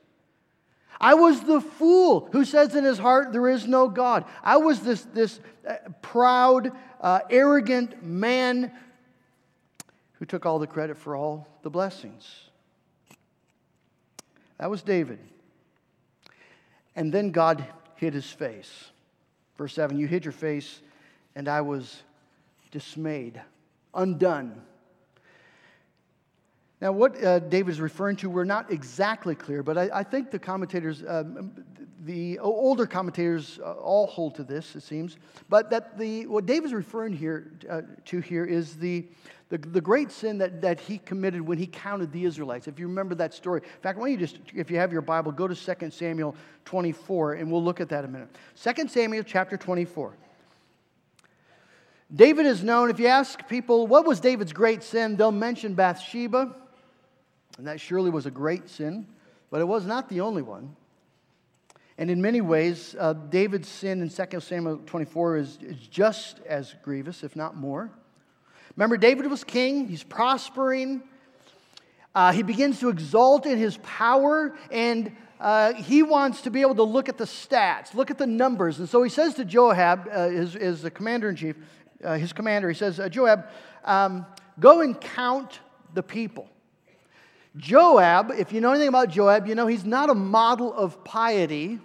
I 1.00 1.14
was 1.14 1.40
the 1.44 1.62
fool 1.62 2.28
who 2.34 2.44
says 2.44 2.76
in 2.76 2.84
his 2.84 2.98
heart, 2.98 3.32
There 3.32 3.48
is 3.48 3.66
no 3.66 3.88
God. 3.88 4.26
I 4.44 4.58
was 4.58 4.82
this, 4.82 5.04
this 5.14 5.40
uh, 5.66 5.76
proud, 6.02 6.74
uh, 7.00 7.22
arrogant 7.30 8.04
man 8.04 8.70
who 10.16 10.26
took 10.26 10.46
all 10.46 10.60
the 10.60 10.68
credit 10.68 10.98
for 10.98 11.16
all 11.16 11.48
the 11.62 11.70
blessings. 11.70 12.30
That 14.58 14.70
was 14.70 14.82
David. 14.82 15.20
And 16.98 17.14
then 17.14 17.32
God 17.32 17.66
hid 17.96 18.14
his 18.14 18.30
face. 18.30 18.90
Verse 19.58 19.74
7 19.74 19.98
You 19.98 20.08
hid 20.08 20.26
your 20.26 20.32
face, 20.32 20.82
and 21.36 21.48
I 21.48 21.62
was 21.62 22.04
dismayed, 22.72 23.42
undone. 23.94 24.62
Now, 26.82 26.92
what 26.92 27.24
uh, 27.24 27.40
David 27.40 27.72
is 27.72 27.80
referring 27.80 28.18
to, 28.18 28.30
we're 28.30 28.44
not 28.44 28.70
exactly 28.70 29.36
clear, 29.36 29.64
but 29.64 29.78
I, 29.78 29.90
I 29.94 30.04
think 30.04 30.32
the 30.32 30.40
commentators, 30.40 31.02
um, 31.08 31.52
the 32.06 32.38
older 32.40 32.86
commentators, 32.86 33.60
uh, 33.64 33.74
all 33.74 34.08
hold 34.08 34.36
to 34.36 34.44
this, 34.44 34.76
it 34.76 34.84
seems. 34.84 35.18
But 35.50 35.70
that 35.70 35.98
the 35.98 36.28
what 36.28 36.46
David's 36.46 36.74
referring 36.74 37.14
here 37.14 37.52
uh, 37.70 37.82
to 38.06 38.20
here 38.20 38.46
is 38.46 38.76
the, 38.76 39.06
the, 39.50 39.58
the 39.58 39.82
great 39.82 40.12
sin 40.12 40.38
that, 40.40 40.62
that 40.62 40.80
he 40.80 40.98
committed 40.98 41.42
when 41.42 41.58
he 41.58 41.68
counted 41.68 42.12
the 42.12 42.26
Israelites. 42.26 42.68
If 42.68 42.78
you 42.78 42.88
remember 42.88 43.16
that 43.16 43.34
story, 43.34 43.62
in 43.62 43.82
fact, 43.82 43.98
why 43.98 44.06
don't 44.06 44.12
you 44.12 44.18
just, 44.18 44.40
if 44.54 44.70
you 44.70 44.78
have 44.78 44.92
your 44.92 45.02
Bible, 45.02 45.32
go 45.32 45.48
to 45.48 45.56
2 45.56 45.90
Samuel 45.92 46.36
24, 46.66 47.36
and 47.36 47.52
we'll 47.52 47.64
look 47.64 47.80
at 47.80 47.90
that 47.90 48.04
in 48.04 48.10
a 48.10 48.14
minute. 48.14 48.30
2 48.62 48.88
Samuel 48.88 49.24
chapter 49.24 49.56
24. 49.56 50.14
David 52.14 52.46
is 52.46 52.64
known, 52.64 52.90
if 52.90 53.00
you 53.00 53.08
ask 53.08 53.48
people, 53.48 53.88
what 53.88 54.06
was 54.06 54.20
David's 54.20 54.54
great 54.54 54.84
sin, 54.84 55.16
they'll 55.16 55.32
mention 55.32 55.74
Bathsheba. 55.74 56.54
And 57.58 57.68
that 57.68 57.80
surely 57.80 58.10
was 58.10 58.26
a 58.26 58.32
great 58.32 58.70
sin, 58.70 59.08
but 59.50 59.62
it 59.62 59.68
was 59.68 59.86
not 59.86 60.10
the 60.10 60.22
only 60.22 60.42
one. 60.42 60.76
And 61.98 62.10
in 62.10 62.22
many 62.22 62.42
ways, 62.42 62.96
uh, 63.00 63.14
David's 63.14 63.68
sin 63.68 64.02
in 64.02 64.10
2 64.10 64.40
Samuel 64.40 64.82
24 64.86 65.38
is, 65.38 65.58
is 65.62 65.88
just 65.88 66.40
as 66.48 66.74
grievous, 66.82 67.24
if 67.24 67.36
not 67.36 67.56
more. 67.56 67.92
Remember, 68.76 68.98
David 68.98 69.28
was 69.28 69.44
king, 69.44 69.88
he's 69.88 70.04
prospering. 70.04 71.04
Uh, 72.16 72.32
he 72.32 72.44
begins 72.44 72.80
to 72.80 72.90
exalt 72.90 73.46
in 73.46 73.58
his 73.58 73.78
power, 73.78 74.56
and 74.72 75.16
uh, 75.40 75.74
he 75.74 76.04
wants 76.04 76.42
to 76.42 76.52
be 76.52 76.62
able 76.62 76.76
to 76.76 76.84
look 76.84 77.10
at 77.10 77.18
the 77.18 77.26
stats, 77.26 77.94
look 77.94 78.10
at 78.10 78.18
the 78.18 78.28
numbers. 78.28 78.80
And 78.80 78.88
so 78.88 79.04
he 79.04 79.10
says 79.10 79.36
to 79.36 79.46
Joab, 79.46 80.08
uh, 80.12 80.30
his, 80.30 80.54
his 80.54 80.90
commander 80.94 81.30
in 81.30 81.36
chief, 81.36 81.56
uh, 82.04 82.18
his 82.18 82.34
commander, 82.34 82.70
he 82.70 82.76
says, 82.76 83.00
uh, 83.00 83.10
Joab, 83.10 83.48
um, 83.84 84.26
go 84.60 84.82
and 84.82 85.00
count 85.00 85.60
the 85.94 86.04
people. 86.04 86.50
Joab, 87.58 88.32
if 88.32 88.52
you 88.52 88.62
know 88.62 88.72
anything 88.72 88.88
about 88.88 89.10
Joab, 89.10 89.48
you 89.48 89.56
know 89.56 89.68
he's 89.68 89.86
not 89.86 90.10
a 90.10 90.16
model 90.16 90.74
of 90.74 91.04
piety. 91.04 91.80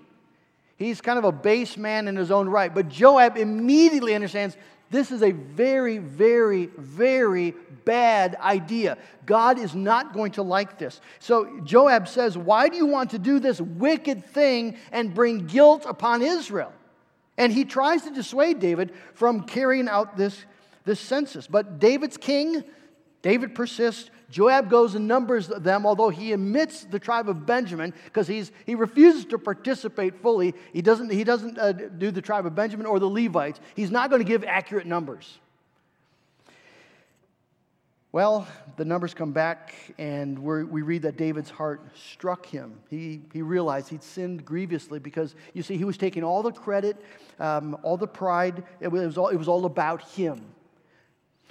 He's 0.77 1.01
kind 1.01 1.19
of 1.19 1.25
a 1.25 1.33
base 1.33 1.77
man 1.77 2.09
in 2.09 2.17
his 2.17 2.31
own 2.31 2.49
right. 2.49 2.75
But 2.75 2.89
Joab 2.89 3.37
immediately 3.37 4.15
understands 4.15 4.57
This 4.91 5.11
is 5.11 5.23
a 5.23 5.33
very, 5.33 5.99
very, 5.99 6.67
very 6.67 7.55
bad 7.85 8.37
idea. 8.37 8.97
God 9.27 9.59
is 9.59 9.75
not 9.75 10.15
going 10.15 10.33
to 10.33 10.43
like 10.43 10.79
this. 10.79 11.01
So 11.19 11.61
Joab 11.65 12.09
says, 12.09 12.39
Why 12.39 12.71
do 12.71 12.77
you 12.77 12.87
want 12.87 13.11
to 13.11 13.19
do 13.19 13.39
this 13.39 13.61
wicked 13.61 14.25
thing 14.25 14.79
and 14.93 15.13
bring 15.13 15.47
guilt 15.47 15.85
upon 15.87 16.23
Israel? 16.23 16.73
And 17.37 17.53
he 17.53 17.65
tries 17.65 18.03
to 18.03 18.11
dissuade 18.11 18.59
David 18.61 18.93
from 19.15 19.43
carrying 19.43 19.89
out 19.89 20.17
this, 20.17 20.45
this 20.85 20.99
census. 20.99 21.47
But 21.47 21.79
David's 21.79 22.17
king, 22.17 22.65
David 23.21 23.55
persists. 23.55 24.11
Joab 24.31 24.69
goes 24.69 24.95
and 24.95 25.09
numbers 25.09 25.49
them, 25.49 25.87
although 25.87 26.11
he 26.11 26.35
omits 26.35 26.85
the 26.85 26.99
tribe 26.99 27.29
of 27.29 27.47
Benjamin 27.47 27.95
because 28.05 28.27
he 28.29 28.75
refuses 28.75 29.25
to 29.27 29.39
participate 29.39 30.21
fully. 30.21 30.55
He 30.73 30.83
doesn't, 30.83 31.11
he 31.11 31.25
doesn't 31.25 31.59
uh, 31.59 31.73
do 31.73 32.11
the 32.11 32.21
tribe 32.21 32.45
of 32.45 32.55
Benjamin 32.55 32.85
or 32.85 32.99
the 32.99 33.09
Levites. 33.09 33.59
He's 33.75 33.91
not 33.91 34.11
going 34.11 34.21
to 34.21 34.29
give 34.29 34.45
accurate 34.45 34.87
numbers. 34.87 35.39
Well, 38.11 38.49
the 38.77 38.87
numbers 38.87 39.13
come 39.13 39.33
back, 39.33 39.75
and 39.99 40.39
we 40.39 40.81
read 40.83 41.03
that 41.03 41.19
David's 41.19 41.51
heart 41.51 41.83
struck 41.95 42.47
him. 42.47 42.81
He, 42.89 43.21
he 43.35 43.43
realized 43.43 43.91
he'd 43.91 44.03
sinned 44.03 44.47
grievously 44.47 44.99
because, 44.99 45.35
you 45.53 45.63
see, 45.63 45.77
he 45.77 45.85
was 45.85 45.99
taking 45.99 46.25
all 46.25 46.43
the 46.43 46.51
credit, 46.51 46.97
um, 47.39 47.77
all 47.83 47.99
the 47.99 48.07
pride. 48.07 48.65
It 48.81 48.89
was 48.89 49.19
all, 49.19 49.29
it 49.29 49.37
was 49.37 49.47
all 49.47 49.67
about 49.67 50.03
him. 50.03 50.41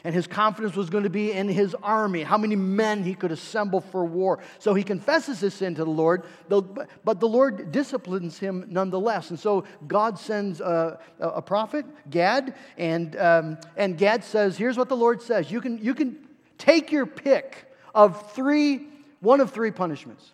And 0.04 0.14
his 0.14 0.28
confidence 0.28 0.76
was 0.76 0.90
going 0.90 1.06
to 1.06 1.10
be 1.10 1.32
in 1.32 1.50
his 1.50 1.76
army, 1.82 2.22
how 2.22 2.38
many 2.38 2.56
men 2.56 3.04
he 3.04 3.16
could 3.16 3.32
assemble 3.32 3.82
for 3.82 4.06
war. 4.06 4.40
So 4.60 4.76
he 4.76 4.84
confesses 4.84 5.40
his 5.40 5.56
sin 5.56 5.74
to 5.76 5.84
the 5.84 5.90
Lord, 5.90 6.24
but 6.48 7.20
the 7.20 7.28
Lord 7.28 7.72
disciplines 7.72 8.38
him 8.38 8.66
nonetheless. 8.70 9.32
And 9.32 9.40
so 9.40 9.66
God 9.88 10.20
sends 10.20 10.62
a, 10.62 11.00
a 11.20 11.42
prophet, 11.42 11.86
Gad, 12.10 12.56
and, 12.78 13.16
um, 13.18 13.58
and 13.76 13.98
Gad 13.98 14.24
says, 14.24 14.56
Here's 14.56 14.78
what 14.78 14.88
the 14.88 14.96
Lord 14.96 15.22
says 15.22 15.52
you 15.52 15.62
can, 15.62 15.80
you 15.80 15.96
can 15.96 16.18
take 16.58 16.92
your 16.92 17.08
pick 17.08 17.72
of 17.96 18.32
three, 18.34 18.88
one 19.20 19.42
of 19.42 19.52
three 19.52 19.72
punishments. 19.72 20.32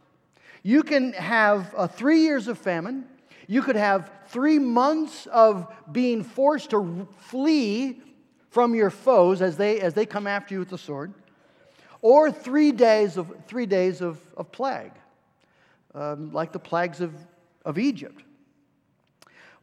You 0.61 0.83
can 0.83 1.13
have 1.13 1.73
uh, 1.75 1.87
three 1.87 2.21
years 2.21 2.47
of 2.47 2.57
famine. 2.57 3.05
You 3.47 3.61
could 3.61 3.75
have 3.75 4.11
three 4.27 4.59
months 4.59 5.25
of 5.27 5.73
being 5.91 6.23
forced 6.23 6.69
to 6.71 7.07
flee 7.17 8.01
from 8.53 8.75
your 8.75 8.91
foes 8.91 9.41
as 9.41 9.57
they, 9.57 9.81
as 9.81 9.95
they 9.95 10.05
come 10.05 10.27
after 10.27 10.53
you 10.53 10.59
with 10.59 10.69
the 10.69 10.77
sword, 10.77 11.11
or 12.03 12.31
three 12.31 12.71
days 12.71 13.17
of, 13.17 13.33
three 13.47 13.65
days 13.65 13.99
of, 13.99 14.19
of 14.37 14.51
plague, 14.51 14.91
um, 15.95 16.31
like 16.31 16.51
the 16.51 16.59
plagues 16.59 17.01
of, 17.01 17.15
of 17.65 17.79
Egypt. 17.79 18.21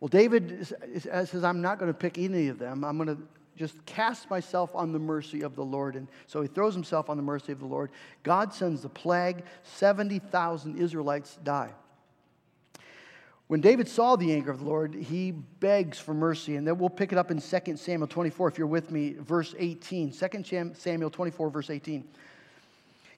Well, 0.00 0.08
David 0.08 0.66
says, 0.98 1.44
I'm 1.44 1.62
not 1.62 1.78
going 1.78 1.92
to 1.92 1.96
pick 1.96 2.18
any 2.18 2.48
of 2.48 2.58
them. 2.58 2.82
I'm 2.82 2.96
going 2.96 3.16
to 3.16 3.22
just 3.56 3.86
cast 3.86 4.28
myself 4.28 4.74
on 4.74 4.90
the 4.92 4.98
mercy 4.98 5.42
of 5.42 5.54
the 5.54 5.64
Lord. 5.64 5.94
And 5.94 6.08
so 6.26 6.42
he 6.42 6.48
throws 6.48 6.74
himself 6.74 7.08
on 7.08 7.16
the 7.16 7.22
mercy 7.22 7.52
of 7.52 7.60
the 7.60 7.66
Lord. 7.66 7.90
God 8.24 8.52
sends 8.52 8.82
the 8.82 8.88
plague, 8.88 9.44
70,000 9.62 10.78
Israelites 10.78 11.38
die. 11.44 11.70
When 13.50 13.60
David 13.60 13.88
saw 13.88 14.14
the 14.14 14.32
anger 14.32 14.52
of 14.52 14.60
the 14.60 14.64
Lord, 14.64 14.94
he 14.94 15.32
begs 15.32 15.98
for 15.98 16.14
mercy. 16.14 16.54
And 16.54 16.64
then 16.64 16.78
we'll 16.78 16.88
pick 16.88 17.10
it 17.10 17.18
up 17.18 17.32
in 17.32 17.40
2 17.40 17.76
Samuel 17.76 18.06
24, 18.06 18.46
if 18.46 18.58
you're 18.58 18.68
with 18.68 18.92
me, 18.92 19.14
verse 19.18 19.56
18. 19.58 20.12
2 20.12 20.74
Samuel 20.74 21.10
24, 21.10 21.50
verse 21.50 21.68
18. 21.68 22.04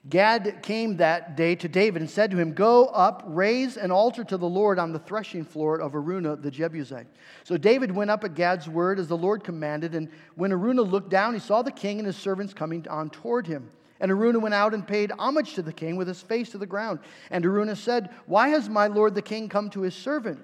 Gad 0.09 0.63
came 0.63 0.97
that 0.97 1.37
day 1.37 1.53
to 1.57 1.67
David 1.67 2.01
and 2.01 2.09
said 2.09 2.31
to 2.31 2.39
him, 2.39 2.53
Go 2.53 2.87
up, 2.87 3.21
raise 3.27 3.77
an 3.77 3.91
altar 3.91 4.23
to 4.23 4.35
the 4.35 4.49
Lord 4.49 4.79
on 4.79 4.91
the 4.91 4.97
threshing 4.97 5.45
floor 5.45 5.79
of 5.79 5.91
Araunah 5.93 6.41
the 6.41 6.49
Jebusite. 6.49 7.05
So 7.43 7.55
David 7.55 7.91
went 7.91 8.09
up 8.09 8.23
at 8.23 8.33
Gad's 8.33 8.67
word 8.67 8.97
as 8.97 9.07
the 9.07 9.15
Lord 9.15 9.43
commanded. 9.43 9.93
And 9.93 10.09
when 10.33 10.51
Araunah 10.51 10.81
looked 10.81 11.09
down, 11.11 11.35
he 11.35 11.39
saw 11.39 11.61
the 11.61 11.69
king 11.69 11.99
and 11.99 12.07
his 12.07 12.17
servants 12.17 12.55
coming 12.55 12.87
on 12.89 13.11
toward 13.11 13.45
him. 13.45 13.69
And 14.03 14.11
Araunah 14.11 14.41
went 14.41 14.53
out 14.53 14.73
and 14.73 14.85
paid 14.85 15.13
homage 15.17 15.53
to 15.53 15.61
the 15.61 15.71
king 15.71 15.95
with 15.95 16.09
his 16.09 16.21
face 16.21 16.49
to 16.49 16.57
the 16.57 16.65
ground. 16.65 16.99
And 17.31 17.45
Araunah 17.45 17.77
said, 17.77 18.09
Why 18.25 18.49
has 18.49 18.67
my 18.67 18.87
lord 18.87 19.15
the 19.15 19.21
king 19.21 19.47
come 19.47 19.69
to 19.69 19.81
his 19.81 19.95
servant? 19.95 20.41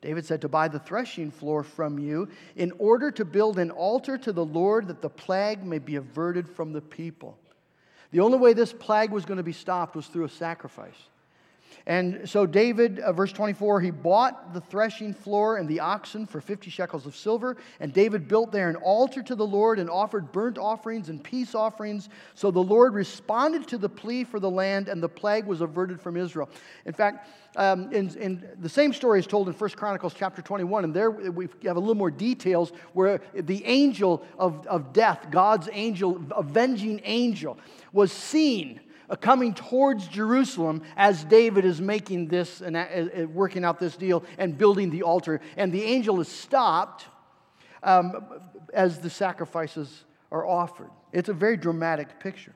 David 0.00 0.26
said, 0.26 0.40
To 0.40 0.48
buy 0.48 0.66
the 0.66 0.80
threshing 0.80 1.30
floor 1.30 1.62
from 1.62 2.00
you 2.00 2.28
in 2.56 2.72
order 2.80 3.12
to 3.12 3.24
build 3.24 3.60
an 3.60 3.70
altar 3.70 4.18
to 4.18 4.32
the 4.32 4.44
Lord 4.44 4.88
that 4.88 5.02
the 5.02 5.08
plague 5.08 5.64
may 5.64 5.78
be 5.78 5.94
averted 5.94 6.48
from 6.48 6.72
the 6.72 6.80
people. 6.80 7.38
The 8.10 8.18
only 8.18 8.38
way 8.38 8.54
this 8.54 8.72
plague 8.72 9.12
was 9.12 9.24
going 9.24 9.36
to 9.36 9.44
be 9.44 9.52
stopped 9.52 9.94
was 9.94 10.08
through 10.08 10.24
a 10.24 10.28
sacrifice. 10.28 10.98
And 11.86 12.28
so, 12.28 12.46
David, 12.46 13.00
uh, 13.00 13.12
verse 13.12 13.32
24, 13.32 13.80
he 13.80 13.90
bought 13.90 14.54
the 14.54 14.60
threshing 14.60 15.12
floor 15.12 15.58
and 15.58 15.68
the 15.68 15.80
oxen 15.80 16.26
for 16.26 16.40
50 16.40 16.70
shekels 16.70 17.06
of 17.06 17.14
silver. 17.14 17.56
And 17.80 17.92
David 17.92 18.26
built 18.26 18.52
there 18.52 18.68
an 18.68 18.76
altar 18.76 19.22
to 19.22 19.34
the 19.34 19.46
Lord 19.46 19.78
and 19.78 19.90
offered 19.90 20.32
burnt 20.32 20.58
offerings 20.58 21.08
and 21.08 21.22
peace 21.22 21.54
offerings. 21.54 22.08
So 22.34 22.50
the 22.50 22.62
Lord 22.62 22.94
responded 22.94 23.68
to 23.68 23.78
the 23.78 23.88
plea 23.88 24.24
for 24.24 24.40
the 24.40 24.50
land, 24.50 24.88
and 24.88 25.02
the 25.02 25.08
plague 25.08 25.46
was 25.46 25.60
averted 25.60 26.00
from 26.00 26.16
Israel. 26.16 26.48
In 26.86 26.92
fact, 26.92 27.28
um, 27.56 27.92
in, 27.92 28.16
in, 28.16 28.48
the 28.60 28.68
same 28.68 28.92
story 28.92 29.20
is 29.20 29.26
told 29.26 29.48
in 29.48 29.54
1 29.54 29.70
Chronicles 29.70 30.14
chapter 30.14 30.42
21, 30.42 30.84
and 30.84 30.94
there 30.94 31.10
we 31.10 31.48
have 31.64 31.76
a 31.76 31.80
little 31.80 31.94
more 31.94 32.10
details 32.10 32.72
where 32.94 33.20
the 33.32 33.64
angel 33.64 34.24
of, 34.38 34.66
of 34.66 34.92
death, 34.92 35.26
God's 35.30 35.68
angel, 35.72 36.20
avenging 36.36 37.00
angel, 37.04 37.58
was 37.92 38.10
seen 38.10 38.80
coming 39.20 39.54
towards 39.54 40.08
Jerusalem 40.08 40.82
as 40.96 41.24
David 41.24 41.64
is 41.64 41.80
making 41.80 42.28
this 42.28 42.60
and 42.60 42.76
uh, 42.76 42.80
uh, 42.80 43.26
working 43.26 43.64
out 43.64 43.78
this 43.78 43.96
deal 43.96 44.24
and 44.38 44.56
building 44.56 44.90
the 44.90 45.02
altar. 45.02 45.40
And 45.56 45.72
the 45.72 45.82
angel 45.82 46.20
is 46.20 46.28
stopped 46.28 47.06
um, 47.82 48.24
as 48.72 49.00
the 49.00 49.10
sacrifices 49.10 50.04
are 50.32 50.46
offered. 50.46 50.90
It's 51.12 51.28
a 51.28 51.34
very 51.34 51.56
dramatic 51.56 52.18
picture. 52.18 52.54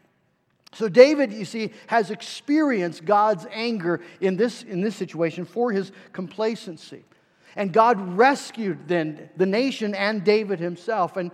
So 0.73 0.89
David, 0.89 1.33
you 1.33 1.45
see, 1.45 1.71
has 1.87 2.11
experienced 2.11 3.05
God's 3.05 3.47
anger 3.51 4.01
in 4.21 4.37
this, 4.37 4.63
in 4.63 4.81
this 4.81 4.97
situation 4.97 5.45
for 5.45 5.73
his 5.73 5.93
complacency. 6.13 7.05
And 7.57 7.73
God 7.73 8.17
rescued 8.17 8.87
then 8.87 9.31
the 9.37 9.47
nation 9.47 9.95
and 9.95 10.23
David 10.23 10.61
himself. 10.61 11.17
And, 11.17 11.31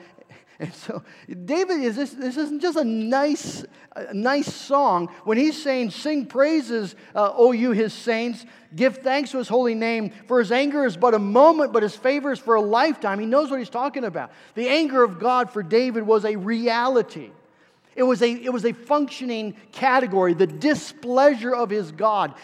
and 0.60 0.72
so 0.72 1.02
David 1.44 1.82
is 1.82 1.96
this, 1.96 2.12
this 2.12 2.36
isn't 2.36 2.62
just 2.62 2.76
a 2.76 2.84
nice, 2.84 3.64
a 3.96 4.14
nice 4.14 4.52
song. 4.52 5.08
When 5.24 5.36
he's 5.36 5.60
saying, 5.60 5.90
Sing 5.90 6.26
praises, 6.26 6.94
uh, 7.14 7.32
O 7.34 7.52
you 7.52 7.72
his 7.72 7.92
saints, 7.92 8.46
give 8.74 8.98
thanks 8.98 9.32
to 9.32 9.38
his 9.38 9.48
holy 9.48 9.74
name, 9.74 10.12
for 10.26 10.38
his 10.38 10.52
anger 10.52 10.84
is 10.84 10.96
but 10.96 11.14
a 11.14 11.18
moment, 11.18 11.72
but 11.72 11.82
his 11.82 11.96
favor 11.96 12.30
is 12.30 12.38
for 12.38 12.54
a 12.54 12.60
lifetime. 12.60 13.18
He 13.18 13.26
knows 13.26 13.50
what 13.50 13.58
he's 13.58 13.70
talking 13.70 14.04
about. 14.04 14.30
The 14.54 14.68
anger 14.68 15.02
of 15.02 15.18
God 15.18 15.50
for 15.50 15.62
David 15.62 16.04
was 16.04 16.24
a 16.24 16.36
reality. 16.36 17.30
It 17.96 18.04
was 18.04 18.22
a, 18.22 18.30
it 18.30 18.52
was 18.52 18.64
a 18.64 18.72
functioning 18.72 19.56
category, 19.72 20.34
the 20.34 20.46
displeasure 20.46 21.54
of 21.54 21.70
his 21.70 21.90
God. 21.92 22.34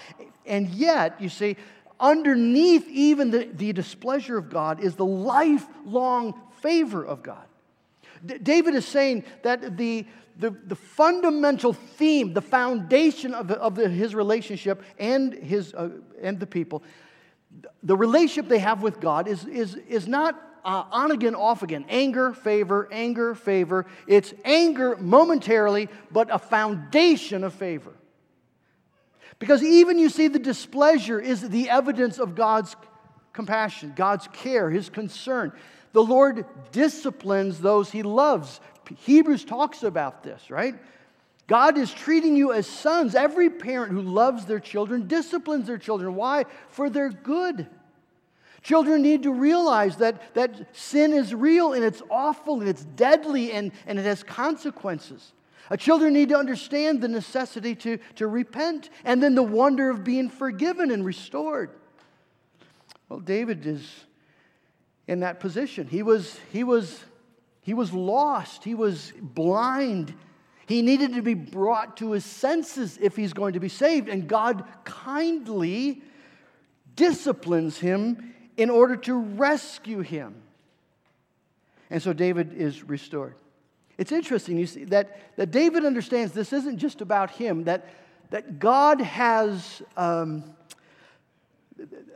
And 0.46 0.68
yet, 0.68 1.20
you 1.20 1.29
see, 1.29 1.57
underneath 2.01 2.88
even 2.88 3.31
the, 3.31 3.49
the 3.53 3.73
displeasure 3.73 4.37
of 4.37 4.49
God 4.51 4.81
is 4.81 4.96
the 4.96 5.05
lifelong 5.05 6.40
favor 6.61 7.05
of 7.05 7.23
God. 7.23 7.44
David 8.24 8.74
is 8.74 8.87
saying 8.87 9.24
that 9.42 9.76
the, 9.76 10.06
the, 10.38 10.50
the 10.50 10.76
fundamental 10.76 11.72
theme, 11.72 12.33
the 12.33 12.42
foundation 12.42 13.35
of, 13.35 13.50
of 13.50 13.74
the, 13.74 13.88
his 13.88 14.14
relationship 14.14 14.83
and, 14.98 15.33
his, 15.33 15.74
uh, 15.74 15.90
and 16.20 16.38
the 16.38 16.46
people, 16.46 16.83
the 17.83 17.96
relationship 17.96 18.48
they 18.48 18.59
have 18.59 18.83
with 18.83 19.00
God 19.00 19.28
is, 19.28 19.44
is, 19.46 19.74
is 19.74 20.06
not 20.06 20.40
uh, 20.64 20.85
on 20.90 21.11
again, 21.11 21.35
off 21.35 21.62
again. 21.62 21.85
Anger, 21.88 22.33
favor, 22.33 22.88
anger, 22.92 23.35
favor. 23.35 23.87
It's 24.06 24.35
anger 24.44 24.96
momentarily, 24.96 25.88
but 26.11 26.28
a 26.30 26.38
foundation 26.38 27.44
of 27.44 27.54
favor. 27.54 27.92
Because 29.38 29.62
even 29.62 29.98
you 29.98 30.11
see, 30.11 30.28
the 30.28 30.38
displeasure 30.38 31.18
is 31.18 31.48
the 31.48 31.70
evidence 31.70 32.18
of 32.18 32.35
God's 32.35 32.76
compassion, 33.33 33.94
God's 33.96 34.28
care, 34.33 34.70
His 34.70 34.90
concern. 34.90 35.52
The 35.92 36.03
Lord 36.03 36.44
disciplines 36.72 37.61
those 37.61 37.90
he 37.90 38.03
loves. 38.03 38.61
Hebrews 38.98 39.44
talks 39.44 39.83
about 39.83 40.22
this, 40.22 40.50
right? 40.50 40.74
God 41.46 41.79
is 41.79 41.92
treating 41.92 42.37
you 42.37 42.53
as 42.53 42.66
sons. 42.66 43.14
Every 43.14 43.50
parent 43.50 43.92
who 43.92 44.03
loves 44.03 44.46
their 44.46 44.61
children 44.61 45.09
disciplines 45.09 45.66
their 45.66 45.79
children. 45.79 46.14
Why? 46.14 46.44
For 46.68 46.88
their 46.88 47.11
good. 47.11 47.66
Children 48.62 49.03
need 49.03 49.22
to 49.24 49.33
realize 49.33 49.96
that, 49.96 50.35
that 50.35 50.76
sin 50.76 51.12
is 51.12 51.35
real 51.35 51.72
and 51.72 51.83
it's 51.83 52.03
awful 52.11 52.61
and 52.61 52.68
it's 52.68 52.85
deadly 52.85 53.53
and, 53.53 53.72
and 53.87 53.98
it 53.98 54.05
has 54.05 54.22
consequences. 54.22 55.33
Uh, 55.70 55.76
children 55.76 56.12
need 56.12 56.29
to 56.29 56.37
understand 56.37 57.00
the 57.00 57.09
necessity 57.09 57.74
to, 57.76 57.98
to 58.16 58.26
repent 58.26 58.90
and 59.05 59.22
then 59.22 59.35
the 59.35 59.42
wonder 59.42 59.88
of 59.88 60.05
being 60.05 60.29
forgiven 60.29 60.90
and 60.90 61.05
restored. 61.05 61.70
Well, 63.09 63.20
David 63.20 63.66
is 63.66 63.88
in 65.11 65.20
that 65.20 65.40
position. 65.40 65.88
He 65.88 66.05
was, 66.05 66.38
he 66.53 66.62
was, 66.62 67.03
he 67.62 67.75
was 67.75 67.92
lost, 67.92 68.62
he 68.62 68.77
was 68.77 69.12
blind. 69.20 70.14
He 70.66 70.83
needed 70.83 71.14
to 71.14 71.20
be 71.23 71.35
brought 71.35 71.96
to 71.96 72.12
his 72.12 72.25
senses 72.25 72.96
if 73.03 73.16
he's 73.16 73.33
going 73.33 73.55
to 73.55 73.61
be 73.61 73.68
saved. 73.68 74.09
And 74.09 74.29
God 74.29 74.62
kindly 74.85 76.01
disciplines 76.94 77.77
him 77.77 78.35
in 78.57 78.70
order 78.70 78.94
to 78.99 79.14
rescue 79.14 79.99
him. 79.99 80.42
And 81.90 82.01
so 82.01 82.12
David 82.12 82.53
is 82.53 82.85
restored. 82.85 83.35
It's 83.99 84.12
interesting 84.12 84.59
you 84.59 84.66
see, 84.68 84.85
that, 84.85 85.37
that 85.37 85.51
David 85.51 85.85
understands 85.85 86.33
this 86.33 86.53
isn't 86.53 86.79
just 86.79 87.01
about 87.01 87.33
him, 87.33 87.64
that, 87.64 87.88
that 88.31 88.61
God 88.61 89.01
has 89.01 89.83
um, 89.96 90.44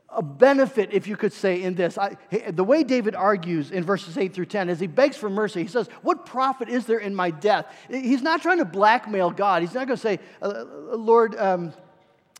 a 0.09 0.22
benefit, 0.22 0.90
if 0.92 1.07
you 1.07 1.16
could 1.16 1.33
say, 1.33 1.62
in 1.62 1.74
this. 1.74 1.98
I, 1.98 2.16
the 2.50 2.64
way 2.64 2.85
David 2.85 3.14
argues 3.14 3.70
in 3.70 3.85
verses 3.85 4.16
8 4.16 4.33
through 4.33 4.46
10, 4.46 4.68
as 4.68 4.81
he 4.81 4.87
begs 4.87 5.16
for 5.16 5.29
mercy, 5.29 5.62
he 5.62 5.68
says, 5.68 5.88
What 6.03 6.27
profit 6.27 6.68
is 6.68 6.87
there 6.87 6.98
in 6.98 7.14
my 7.14 7.31
death? 7.31 7.66
He's 7.88 8.22
not 8.22 8.42
trying 8.42 8.59
to 8.59 8.64
blackmail 8.64 9.31
God. 9.31 9.62
He's 9.62 9.74
not 9.74 9.87
going 9.87 9.96
to 9.96 10.03
say, 10.03 10.20
uh, 10.40 10.46
uh, 10.46 10.96
Lord, 10.96 11.37
um, 11.37 11.72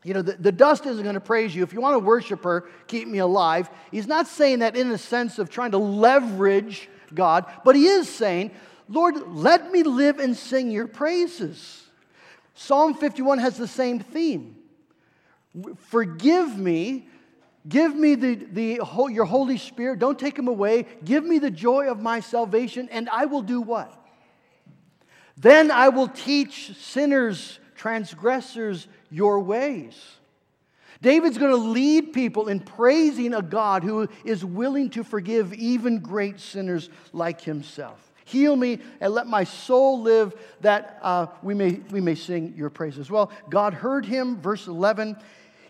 you 0.03 0.13
know, 0.13 0.21
the, 0.21 0.33
the 0.33 0.51
dust 0.51 0.85
isn't 0.85 1.03
going 1.03 1.15
to 1.15 1.21
praise 1.21 1.55
you. 1.55 1.63
If 1.63 1.73
you 1.73 1.81
want 1.81 1.95
to 1.95 1.99
worship 1.99 2.43
her, 2.43 2.65
keep 2.87 3.07
me 3.07 3.17
alive. 3.17 3.69
He's 3.91 4.07
not 4.07 4.27
saying 4.27 4.59
that 4.59 4.75
in 4.75 4.91
a 4.91 4.97
sense 4.97 5.39
of 5.39 5.49
trying 5.49 5.71
to 5.71 5.79
leverage 5.79 6.89
God, 7.13 7.45
but 7.63 7.75
he 7.75 7.87
is 7.87 8.07
saying, 8.07 8.51
Lord, 8.87 9.15
let 9.27 9.71
me 9.71 9.83
live 9.83 10.19
and 10.19 10.37
sing 10.37 10.69
your 10.69 10.87
praises. 10.87 11.83
Psalm 12.53 12.93
51 12.93 13.39
has 13.39 13.57
the 13.57 13.67
same 13.67 13.99
theme. 13.99 14.55
Forgive 15.77 16.57
me 16.57 17.07
Give 17.67 17.95
me 17.95 18.15
the, 18.15 18.35
the, 18.35 18.79
your 19.11 19.25
Holy 19.25 19.57
Spirit. 19.57 19.99
Don't 19.99 20.19
take 20.19 20.37
him 20.37 20.47
away. 20.47 20.85
Give 21.03 21.23
me 21.23 21.39
the 21.39 21.49
joy 21.49 21.89
of 21.89 21.99
my 21.99 22.19
salvation, 22.19 22.87
and 22.91 23.09
I 23.09 23.25
will 23.25 23.41
do 23.41 23.61
what? 23.61 23.93
Then 25.37 25.71
I 25.71 25.89
will 25.89 26.07
teach 26.07 26.75
sinners, 26.77 27.59
transgressors, 27.75 28.87
your 29.09 29.39
ways. 29.39 29.99
David's 31.01 31.37
going 31.37 31.51
to 31.51 31.57
lead 31.57 32.13
people 32.13 32.47
in 32.47 32.59
praising 32.59 33.33
a 33.33 33.41
God 33.41 33.83
who 33.83 34.07
is 34.23 34.45
willing 34.45 34.89
to 34.91 35.03
forgive 35.03 35.53
even 35.53 35.99
great 35.99 36.39
sinners 36.39 36.89
like 37.13 37.41
himself. 37.41 38.11
Heal 38.25 38.55
me 38.55 38.79
and 39.01 39.13
let 39.13 39.27
my 39.27 39.43
soul 39.43 40.01
live 40.01 40.33
that 40.61 40.97
uh, 41.01 41.27
we, 41.43 41.53
may, 41.53 41.73
we 41.91 42.01
may 42.01 42.15
sing 42.15 42.53
your 42.57 42.71
praises. 42.71 43.11
Well, 43.11 43.31
God 43.49 43.73
heard 43.73 44.05
him, 44.05 44.41
verse 44.41 44.65
11. 44.67 45.17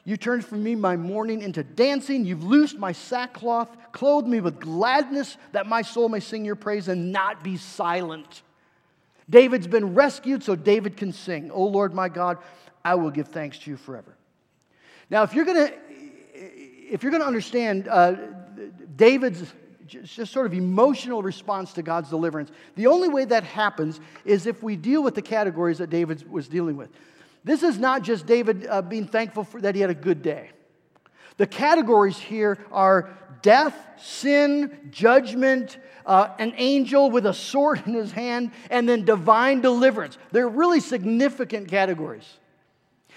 You 0.05 0.17
turned 0.17 0.45
from 0.45 0.63
me 0.63 0.75
my 0.75 0.95
mourning 0.95 1.41
into 1.41 1.63
dancing. 1.63 2.25
You've 2.25 2.43
loosed 2.43 2.77
my 2.77 2.91
sackcloth, 2.91 3.75
clothed 3.91 4.27
me 4.27 4.39
with 4.39 4.59
gladness, 4.59 5.35
that 5.51 5.65
my 5.65 5.81
soul 5.81 6.09
may 6.09 6.19
sing 6.19 6.45
your 6.45 6.55
praise 6.55 6.87
and 6.87 7.11
not 7.11 7.43
be 7.43 7.57
silent. 7.57 8.43
David's 9.27 9.65
been 9.65 9.95
rescued 9.95 10.43
so 10.43 10.55
David 10.55 10.95
can 10.95 11.11
sing, 11.11 11.49
O 11.49 11.63
Lord 11.63 11.95
my 11.95 12.07
God, 12.07 12.37
I 12.83 12.93
will 12.93 13.09
give 13.09 13.29
thanks 13.29 13.57
to 13.59 13.71
you 13.71 13.77
forever. 13.77 14.15
Now, 15.09 15.23
if 15.23 15.33
you're 15.33 15.45
going 15.45 15.67
to 15.67 15.73
if 16.87 17.01
you're 17.01 17.11
going 17.11 17.23
to 17.23 17.27
understand 17.27 17.87
uh, 17.87 18.15
David's 18.95 19.51
just 19.87 20.31
sort 20.31 20.45
of 20.45 20.53
emotional 20.53 21.23
response 21.23 21.73
to 21.73 21.81
God's 21.81 22.09
deliverance, 22.09 22.51
the 22.75 22.85
only 22.85 23.09
way 23.09 23.25
that 23.25 23.43
happens 23.43 23.99
is 24.23 24.45
if 24.45 24.61
we 24.61 24.75
deal 24.75 25.01
with 25.01 25.15
the 25.15 25.21
categories 25.21 25.79
that 25.79 25.89
David 25.89 26.29
was 26.29 26.47
dealing 26.47 26.77
with. 26.77 26.89
This 27.45 27.61
is 27.61 27.77
not 27.77 28.01
just 28.01 28.25
David 28.25 28.65
uh, 28.67 28.81
being 28.81 29.07
thankful 29.07 29.43
for, 29.43 29.61
that 29.61 29.75
he 29.75 29.81
had 29.81 29.91
a 29.91 29.95
good 29.95 30.23
day. 30.23 30.49
The 31.37 31.45
categories 31.45 32.17
here 32.17 32.57
are 32.71 33.15
death, 33.43 33.77
sin, 33.97 34.89
judgment, 34.89 35.77
uh, 36.07 36.29
an 36.39 36.55
angel 36.57 37.11
with 37.11 37.27
a 37.27 37.33
sword 37.35 37.83
in 37.85 37.93
his 37.93 38.11
hand, 38.11 38.51
and 38.71 38.89
then 38.89 39.05
divine 39.05 39.61
deliverance. 39.61 40.17
They're 40.31 40.49
really 40.49 40.79
significant 40.79 41.67
categories. 41.67 42.25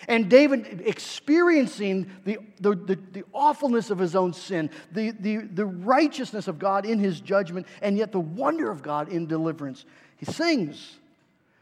And 0.07 0.29
David 0.29 0.83
experiencing 0.85 2.11
the, 2.25 2.39
the, 2.61 2.75
the, 2.75 2.99
the, 3.13 3.25
awfulness 3.33 3.89
of 3.91 3.99
his 3.99 4.15
own 4.15 4.35
sin, 4.35 4.71
the, 4.93 5.11
the, 5.11 5.39
the 5.39 5.67
righteousness 5.67 6.49
of 6.49 6.59
God 6.59 6.85
in 6.85 6.99
his 6.99 7.21
judgment, 7.21 7.67
and 7.81 7.97
yet 7.97 8.13
the 8.13 8.21
wonder 8.21 8.71
of 8.71 8.83
God 8.83 9.09
in 9.09 9.27
deliverance. 9.27 9.87
He 10.19 10.27
sings. 10.27 10.99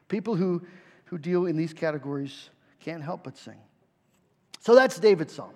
People 0.08 0.34
who, 0.34 0.62
who 1.06 1.16
deal 1.16 1.46
in 1.46 1.56
these 1.56 1.72
categories 1.72 2.50
can't 2.86 3.02
help 3.02 3.24
but 3.24 3.36
sing. 3.36 3.58
So 4.60 4.76
that's 4.76 5.00
David's 5.00 5.34
song. 5.34 5.54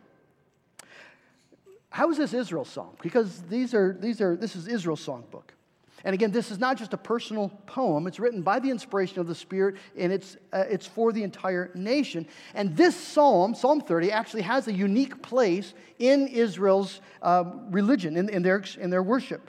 How 1.88 2.10
is 2.10 2.16
this 2.16 2.34
Israel's 2.34 2.68
song? 2.68 2.96
Because 3.02 3.42
these 3.42 3.72
are, 3.72 3.96
these 4.00 4.20
are, 4.20 4.36
this 4.36 4.56
is 4.56 4.66
Israel's 4.66 5.06
songbook. 5.06 5.54
And 6.02 6.12
again, 6.12 6.32
this 6.32 6.50
is 6.50 6.58
not 6.58 6.76
just 6.76 6.92
a 6.92 6.96
personal 6.96 7.50
poem. 7.66 8.08
It's 8.08 8.18
written 8.18 8.42
by 8.42 8.58
the 8.58 8.68
inspiration 8.68 9.20
of 9.20 9.28
the 9.28 9.34
Spirit, 9.36 9.76
and 9.96 10.12
it's, 10.12 10.38
uh, 10.52 10.64
it's 10.68 10.88
for 10.88 11.12
the 11.12 11.22
entire 11.22 11.70
nation. 11.76 12.26
And 12.52 12.76
this 12.76 12.96
psalm, 12.96 13.54
Psalm 13.54 13.80
30, 13.80 14.10
actually 14.10 14.42
has 14.42 14.66
a 14.66 14.72
unique 14.72 15.22
place 15.22 15.72
in 16.00 16.26
Israel's 16.26 17.00
uh, 17.22 17.44
religion, 17.68 18.16
in, 18.16 18.28
in, 18.28 18.42
their, 18.42 18.64
in 18.76 18.90
their 18.90 19.04
worship. 19.04 19.48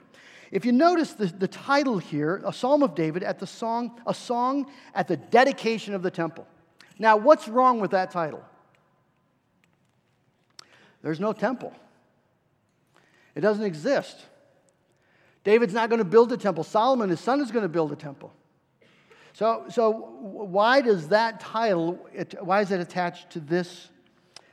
If 0.52 0.64
you 0.64 0.70
notice 0.70 1.14
the, 1.14 1.26
the 1.26 1.48
title 1.48 1.98
here, 1.98 2.42
a 2.44 2.52
psalm 2.52 2.84
of 2.84 2.94
David, 2.94 3.24
at 3.24 3.40
the 3.40 3.46
song, 3.46 4.00
a 4.06 4.14
song 4.14 4.70
at 4.94 5.08
the 5.08 5.16
dedication 5.16 5.94
of 5.94 6.02
the 6.02 6.10
temple. 6.12 6.46
Now, 7.02 7.16
what's 7.16 7.48
wrong 7.48 7.80
with 7.80 7.90
that 7.90 8.12
title? 8.12 8.44
There's 11.02 11.18
no 11.18 11.32
temple, 11.32 11.74
it 13.34 13.40
doesn't 13.40 13.64
exist. 13.64 14.24
David's 15.42 15.74
not 15.74 15.88
going 15.88 15.98
to 15.98 16.04
build 16.04 16.30
a 16.30 16.36
temple. 16.36 16.62
Solomon, 16.62 17.10
his 17.10 17.18
son, 17.18 17.40
is 17.40 17.50
going 17.50 17.64
to 17.64 17.68
build 17.68 17.90
a 17.90 17.96
temple. 17.96 18.32
So, 19.32 19.64
so 19.68 19.90
why 19.90 20.80
does 20.80 21.08
that 21.08 21.40
title, 21.40 21.94
why 22.38 22.60
is 22.60 22.70
it 22.70 22.78
attached 22.78 23.30
to 23.30 23.40
this, 23.40 23.88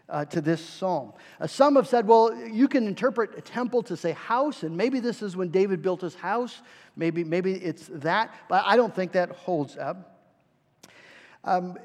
uh, 0.10 0.26
to 0.26 0.42
this 0.42 0.60
psalm? 0.60 1.14
Uh, 1.40 1.46
some 1.46 1.76
have 1.76 1.88
said, 1.88 2.08
well, 2.08 2.36
you 2.36 2.68
can 2.68 2.88
interpret 2.88 3.38
a 3.38 3.42
temple 3.42 3.84
to 3.84 3.96
say 3.96 4.14
house, 4.14 4.64
and 4.64 4.76
maybe 4.76 5.00
this 5.00 5.22
is 5.22 5.38
when 5.38 5.50
David 5.50 5.84
built 5.84 6.02
his 6.02 6.16
house. 6.16 6.64
Maybe, 6.96 7.24
maybe 7.24 7.54
it's 7.54 7.92
that, 7.94 8.34
but 8.50 8.64
I 8.66 8.76
don't 8.76 8.96
think 8.96 9.12
that 9.12 9.30
holds 9.30 9.78
up. 9.78 10.26
Um, 11.44 11.78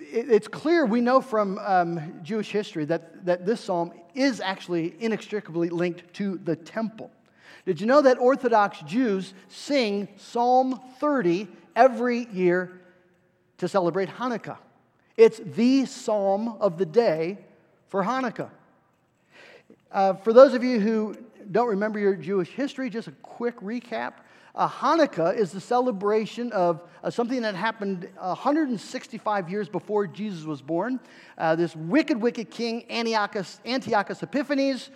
it's 0.00 0.48
clear, 0.48 0.86
we 0.86 1.00
know 1.00 1.20
from 1.20 1.58
um, 1.58 2.20
Jewish 2.22 2.50
history 2.50 2.84
that, 2.86 3.24
that 3.26 3.44
this 3.44 3.60
psalm 3.60 3.92
is 4.14 4.40
actually 4.40 4.94
inextricably 5.00 5.68
linked 5.68 6.12
to 6.14 6.38
the 6.44 6.56
temple. 6.56 7.10
Did 7.66 7.80
you 7.80 7.86
know 7.86 8.02
that 8.02 8.18
Orthodox 8.18 8.80
Jews 8.82 9.34
sing 9.48 10.08
Psalm 10.16 10.80
30 11.00 11.48
every 11.74 12.26
year 12.26 12.80
to 13.58 13.68
celebrate 13.68 14.08
Hanukkah? 14.08 14.58
It's 15.16 15.38
the 15.38 15.86
psalm 15.86 16.56
of 16.60 16.76
the 16.76 16.86
day 16.86 17.38
for 17.88 18.02
Hanukkah. 18.02 18.50
Uh, 19.90 20.14
for 20.14 20.32
those 20.32 20.54
of 20.54 20.62
you 20.62 20.80
who 20.80 21.16
don't 21.50 21.68
remember 21.68 21.98
your 21.98 22.16
Jewish 22.16 22.48
history, 22.48 22.90
just 22.90 23.08
a 23.08 23.12
quick 23.22 23.58
recap. 23.60 24.14
Uh, 24.54 24.68
Hanukkah 24.68 25.36
is 25.36 25.50
the 25.50 25.60
celebration 25.60 26.52
of 26.52 26.80
uh, 27.02 27.10
something 27.10 27.42
that 27.42 27.56
happened 27.56 28.08
165 28.20 29.50
years 29.50 29.68
before 29.68 30.06
Jesus 30.06 30.44
was 30.44 30.62
born. 30.62 31.00
Uh, 31.36 31.56
this 31.56 31.74
wicked, 31.74 32.20
wicked 32.20 32.50
king, 32.50 32.84
Antiochus, 32.88 33.58
Antiochus 33.66 34.22
Epiphanes, 34.22 34.90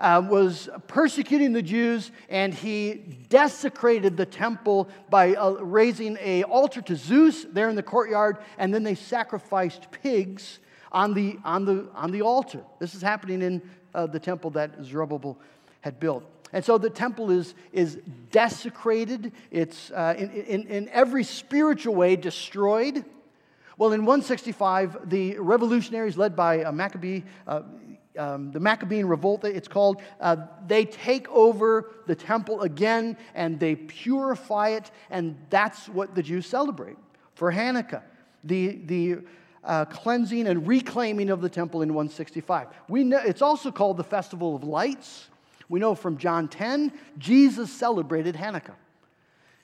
uh, 0.00 0.20
was 0.28 0.68
persecuting 0.88 1.52
the 1.52 1.62
Jews, 1.62 2.10
and 2.28 2.52
he 2.52 2.94
desecrated 3.28 4.16
the 4.16 4.26
temple 4.26 4.88
by 5.08 5.36
uh, 5.36 5.52
raising 5.52 6.18
a 6.20 6.42
altar 6.42 6.82
to 6.82 6.96
Zeus 6.96 7.44
there 7.44 7.68
in 7.68 7.76
the 7.76 7.84
courtyard, 7.84 8.38
and 8.58 8.74
then 8.74 8.82
they 8.82 8.96
sacrificed 8.96 9.88
pigs 10.02 10.58
on 10.90 11.14
the, 11.14 11.38
on 11.44 11.64
the, 11.64 11.88
on 11.94 12.10
the 12.10 12.22
altar. 12.22 12.62
This 12.80 12.94
is 12.96 13.02
happening 13.02 13.40
in 13.40 13.62
uh, 13.94 14.06
the 14.06 14.18
temple 14.18 14.50
that 14.50 14.82
Zerubbabel 14.82 15.38
had 15.80 16.00
built. 16.00 16.24
And 16.56 16.64
so 16.64 16.78
the 16.78 16.88
temple 16.88 17.30
is, 17.30 17.54
is 17.70 17.98
desecrated, 18.30 19.32
it's 19.50 19.90
uh, 19.90 20.14
in, 20.16 20.30
in, 20.30 20.66
in 20.68 20.88
every 20.88 21.22
spiritual 21.22 21.94
way 21.94 22.16
destroyed. 22.16 23.04
Well, 23.76 23.92
in 23.92 24.06
165, 24.06 25.10
the 25.10 25.38
revolutionaries 25.38 26.16
led 26.16 26.34
by 26.34 26.62
a 26.62 26.72
Maccabee, 26.72 27.24
uh, 27.46 27.60
um, 28.16 28.52
the 28.52 28.58
Maccabean 28.58 29.06
revolt, 29.06 29.44
it's 29.44 29.68
called, 29.68 30.00
uh, 30.18 30.46
they 30.66 30.86
take 30.86 31.28
over 31.28 31.90
the 32.06 32.14
temple 32.14 32.62
again 32.62 33.18
and 33.34 33.60
they 33.60 33.76
purify 33.76 34.70
it, 34.70 34.90
and 35.10 35.36
that's 35.50 35.90
what 35.90 36.14
the 36.14 36.22
Jews 36.22 36.46
celebrate 36.46 36.96
for 37.34 37.52
Hanukkah. 37.52 38.02
The, 38.44 38.80
the 38.86 39.18
uh, 39.62 39.84
cleansing 39.84 40.46
and 40.46 40.66
reclaiming 40.66 41.28
of 41.28 41.42
the 41.42 41.50
temple 41.50 41.82
in 41.82 41.92
165. 41.92 42.68
We 42.88 43.04
know, 43.04 43.18
it's 43.18 43.42
also 43.42 43.70
called 43.70 43.98
the 43.98 44.04
Festival 44.04 44.56
of 44.56 44.64
Lights. 44.64 45.28
We 45.68 45.80
know 45.80 45.94
from 45.94 46.16
John 46.16 46.48
10, 46.48 46.92
Jesus 47.18 47.72
celebrated 47.72 48.36
Hanukkah. 48.36 48.74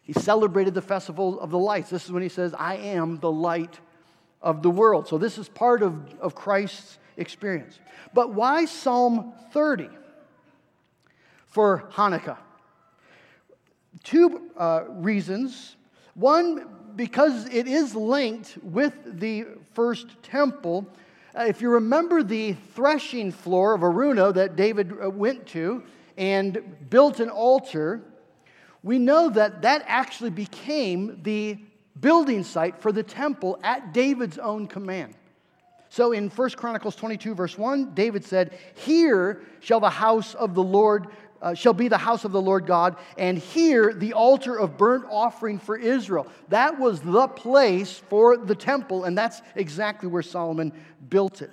He 0.03 0.13
celebrated 0.13 0.75
the 0.75 0.83
festival 0.83 1.41
of 1.41 1.51
the 1.51 1.59
lights. 1.59 1.91
This 1.91 2.05
is 2.05 2.13
when 2.13 2.23
he 2.23 2.29
says, 2.29 2.55
I 2.59 2.77
am 2.77 3.19
the 3.21 3.31
light 3.31 3.79
of 4.41 4.63
the 4.63 4.71
world. 4.71 5.07
So 5.07 5.17
this 5.17 5.39
is 5.39 5.49
part 5.49 5.83
of, 5.83 6.13
of 6.21 6.35
Christ's 6.35 6.99
experience. 7.17 7.79
But 8.13 8.35
why 8.35 8.65
Psalm 8.65 9.33
30 9.53 9.89
for 11.47 11.89
Hanukkah? 11.93 12.39
Two 14.03 14.51
uh, 14.57 14.85
reasons. 14.89 15.77
One, 16.15 16.67
because 16.97 17.47
it 17.47 17.69
is 17.69 17.95
linked 17.95 18.59
with 18.63 18.95
the 19.21 19.47
first 19.75 20.21
temple 20.25 20.87
if 21.37 21.63
you 21.63 21.71
remember 21.71 22.23
the 22.23 22.55
threshing 22.75 23.33
floor 23.33 23.75
of 23.75 23.83
Araunah 23.83 24.35
that 24.35 24.57
David 24.57 24.93
uh, 25.03 25.11
went 25.11 25.47
to 25.49 25.83
and 26.17 26.63
built 26.91 27.21
an 27.21 27.31
altar, 27.31 28.03
we 28.83 28.99
know 28.99 29.31
that 29.31 29.63
that 29.63 29.85
actually 29.87 30.31
became 30.31 31.21
the 31.23 31.59
building 32.01 32.43
site 32.45 32.81
for 32.81 32.93
the 32.93 33.03
temple 33.03 33.59
at 33.63 33.93
David's 33.93 34.39
own 34.39 34.67
command. 34.67 35.15
So 35.89 36.13
in 36.13 36.31
1 36.31 36.51
Chronicles 36.51 36.97
22, 36.97 37.35
verse 37.35 37.59
1, 37.59 37.95
David 37.95 38.25
said, 38.25 38.59
Here 38.75 39.43
shall 39.61 39.81
the 39.81 39.91
house 39.91 40.35
of 40.35 40.55
the 40.55 40.63
Lord 40.63 41.09
uh, 41.43 41.55
shall 41.55 41.75
be 41.75 41.89
the 41.89 41.99
house 41.99 42.25
of 42.25 42.33
the 42.33 42.41
Lord 42.41 42.67
God, 42.67 42.97
and 43.19 43.37
here 43.37 43.93
the 43.93 44.13
altar 44.13 44.57
of 44.57 44.79
burnt 44.79 45.05
offering 45.11 45.59
for 45.59 45.77
Israel. 45.77 46.27
That 46.49 46.79
was 46.79 47.01
the 47.01 47.29
place 47.29 47.99
for 48.09 48.37
the 48.37 48.55
temple, 48.55 49.05
and 49.05 49.19
that's 49.19 49.43
exactly 49.57 50.09
where 50.09 50.23
Solomon 50.23 50.73
built 51.11 51.43
it. 51.43 51.51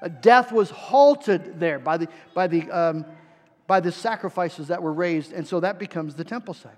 Uh, 0.00 0.08
death 0.08 0.52
was 0.52 0.70
halted 0.70 1.58
there 1.58 1.80
by 1.80 1.96
the, 1.96 2.08
by, 2.32 2.46
the, 2.46 2.70
um, 2.70 3.04
by 3.66 3.80
the 3.80 3.90
sacrifices 3.90 4.68
that 4.68 4.80
were 4.80 4.92
raised, 4.92 5.32
and 5.32 5.46
so 5.46 5.58
that 5.60 5.78
becomes 5.78 6.14
the 6.14 6.24
temple 6.24 6.54
site. 6.54 6.72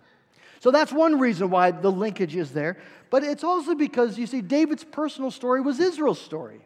So 0.61 0.70
that's 0.70 0.92
one 0.92 1.18
reason 1.18 1.50
why 1.50 1.70
the 1.70 1.90
linkage 1.90 2.37
is 2.37 2.53
there. 2.53 2.76
But 3.11 3.24
it's 3.24 3.44
also 3.44 3.74
because, 3.74 4.18
you 4.18 4.26
see, 4.26 4.40
David's 4.40 4.85
personal 4.85 5.31
story 5.31 5.61
was 5.61 5.81
Israel's 5.81 6.20
story. 6.20 6.61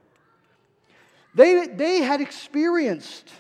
They, 1.35 1.67
they 1.67 2.03
had 2.03 2.21
experienced 2.21 3.31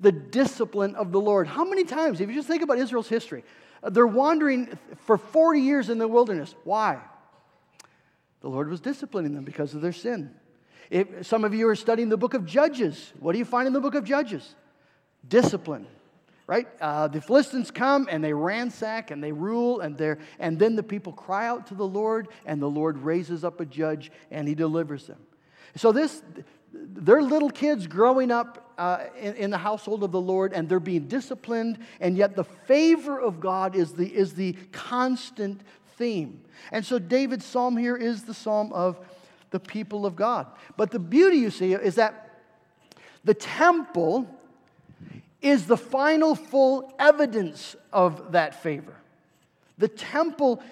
the 0.00 0.12
discipline 0.12 0.94
of 0.94 1.12
the 1.12 1.20
Lord. 1.20 1.46
How 1.46 1.64
many 1.64 1.84
times, 1.84 2.20
if 2.20 2.28
you 2.28 2.34
just 2.34 2.48
think 2.48 2.62
about 2.62 2.78
Israel's 2.78 3.08
history, 3.08 3.44
uh, 3.82 3.90
they're 3.90 4.06
wandering 4.06 4.78
for 5.04 5.18
40 5.18 5.60
years 5.60 5.90
in 5.90 5.98
the 5.98 6.08
wilderness. 6.08 6.54
Why? 6.64 6.98
The 8.40 8.48
Lord 8.48 8.68
was 8.68 8.80
disciplining 8.80 9.34
them 9.34 9.44
because 9.44 9.74
of 9.74 9.80
their 9.80 9.92
sin. 9.92 10.34
If 10.90 11.26
some 11.26 11.44
of 11.44 11.54
you 11.54 11.68
are 11.68 11.76
studying 11.76 12.08
the 12.08 12.16
book 12.16 12.34
of 12.34 12.46
Judges, 12.46 13.12
what 13.20 13.32
do 13.32 13.38
you 13.38 13.44
find 13.44 13.66
in 13.66 13.72
the 13.72 13.80
book 13.80 13.94
of 13.94 14.04
Judges? 14.04 14.54
Discipline, 15.26 15.86
right? 16.46 16.66
Uh, 16.80 17.08
the 17.08 17.20
Philistines 17.20 17.70
come 17.70 18.08
and 18.10 18.24
they 18.24 18.32
ransack 18.32 19.10
and 19.10 19.22
they 19.22 19.32
rule, 19.32 19.80
and, 19.80 19.98
they 19.98 20.14
and 20.38 20.58
then 20.58 20.76
the 20.76 20.82
people 20.82 21.12
cry 21.12 21.46
out 21.46 21.66
to 21.66 21.74
the 21.74 21.86
Lord, 21.86 22.28
and 22.46 22.62
the 22.62 22.70
Lord 22.70 22.98
raises 22.98 23.44
up 23.44 23.60
a 23.60 23.66
judge 23.66 24.10
and 24.30 24.48
he 24.48 24.54
delivers 24.54 25.06
them. 25.06 25.18
So, 25.76 25.92
this, 25.92 26.22
they're 26.72 27.22
little 27.22 27.50
kids 27.50 27.86
growing 27.86 28.30
up 28.30 28.72
uh, 28.78 29.04
in, 29.18 29.34
in, 29.34 29.50
the 29.50 29.58
household 29.58 30.04
of 30.04 30.12
the 30.12 30.20
Lord 30.20 30.52
and 30.52 30.68
they're 30.68 30.78
being 30.78 31.08
disciplined, 31.08 31.78
and 32.00 32.16
yet 32.16 32.36
the 32.36 32.44
favor 32.44 33.18
of 33.18 33.40
God 33.40 33.74
is 33.74 33.92
the, 33.92 34.06
is 34.06 34.34
the 34.34 34.52
constant 34.72 35.60
theme. 35.96 36.40
And 36.70 36.84
so 36.84 36.98
David's 36.98 37.44
psalm 37.44 37.76
here 37.76 37.96
is 37.96 38.22
the 38.22 38.34
psalm 38.34 38.72
of 38.72 38.98
the 39.50 39.60
people 39.60 40.06
of 40.06 40.14
God. 40.14 40.46
But 40.76 40.90
the 40.90 40.98
beauty, 40.98 41.38
you 41.38 41.50
see, 41.50 41.72
is 41.72 41.96
that 41.96 42.42
the 43.24 43.34
temple 43.34 44.28
is 45.40 45.66
the 45.66 45.76
final 45.76 46.34
full 46.34 46.94
evidence 46.98 47.76
of 47.92 48.32
that 48.32 48.62
favor. 48.62 48.94
The 49.78 49.88
temple, 49.88 50.62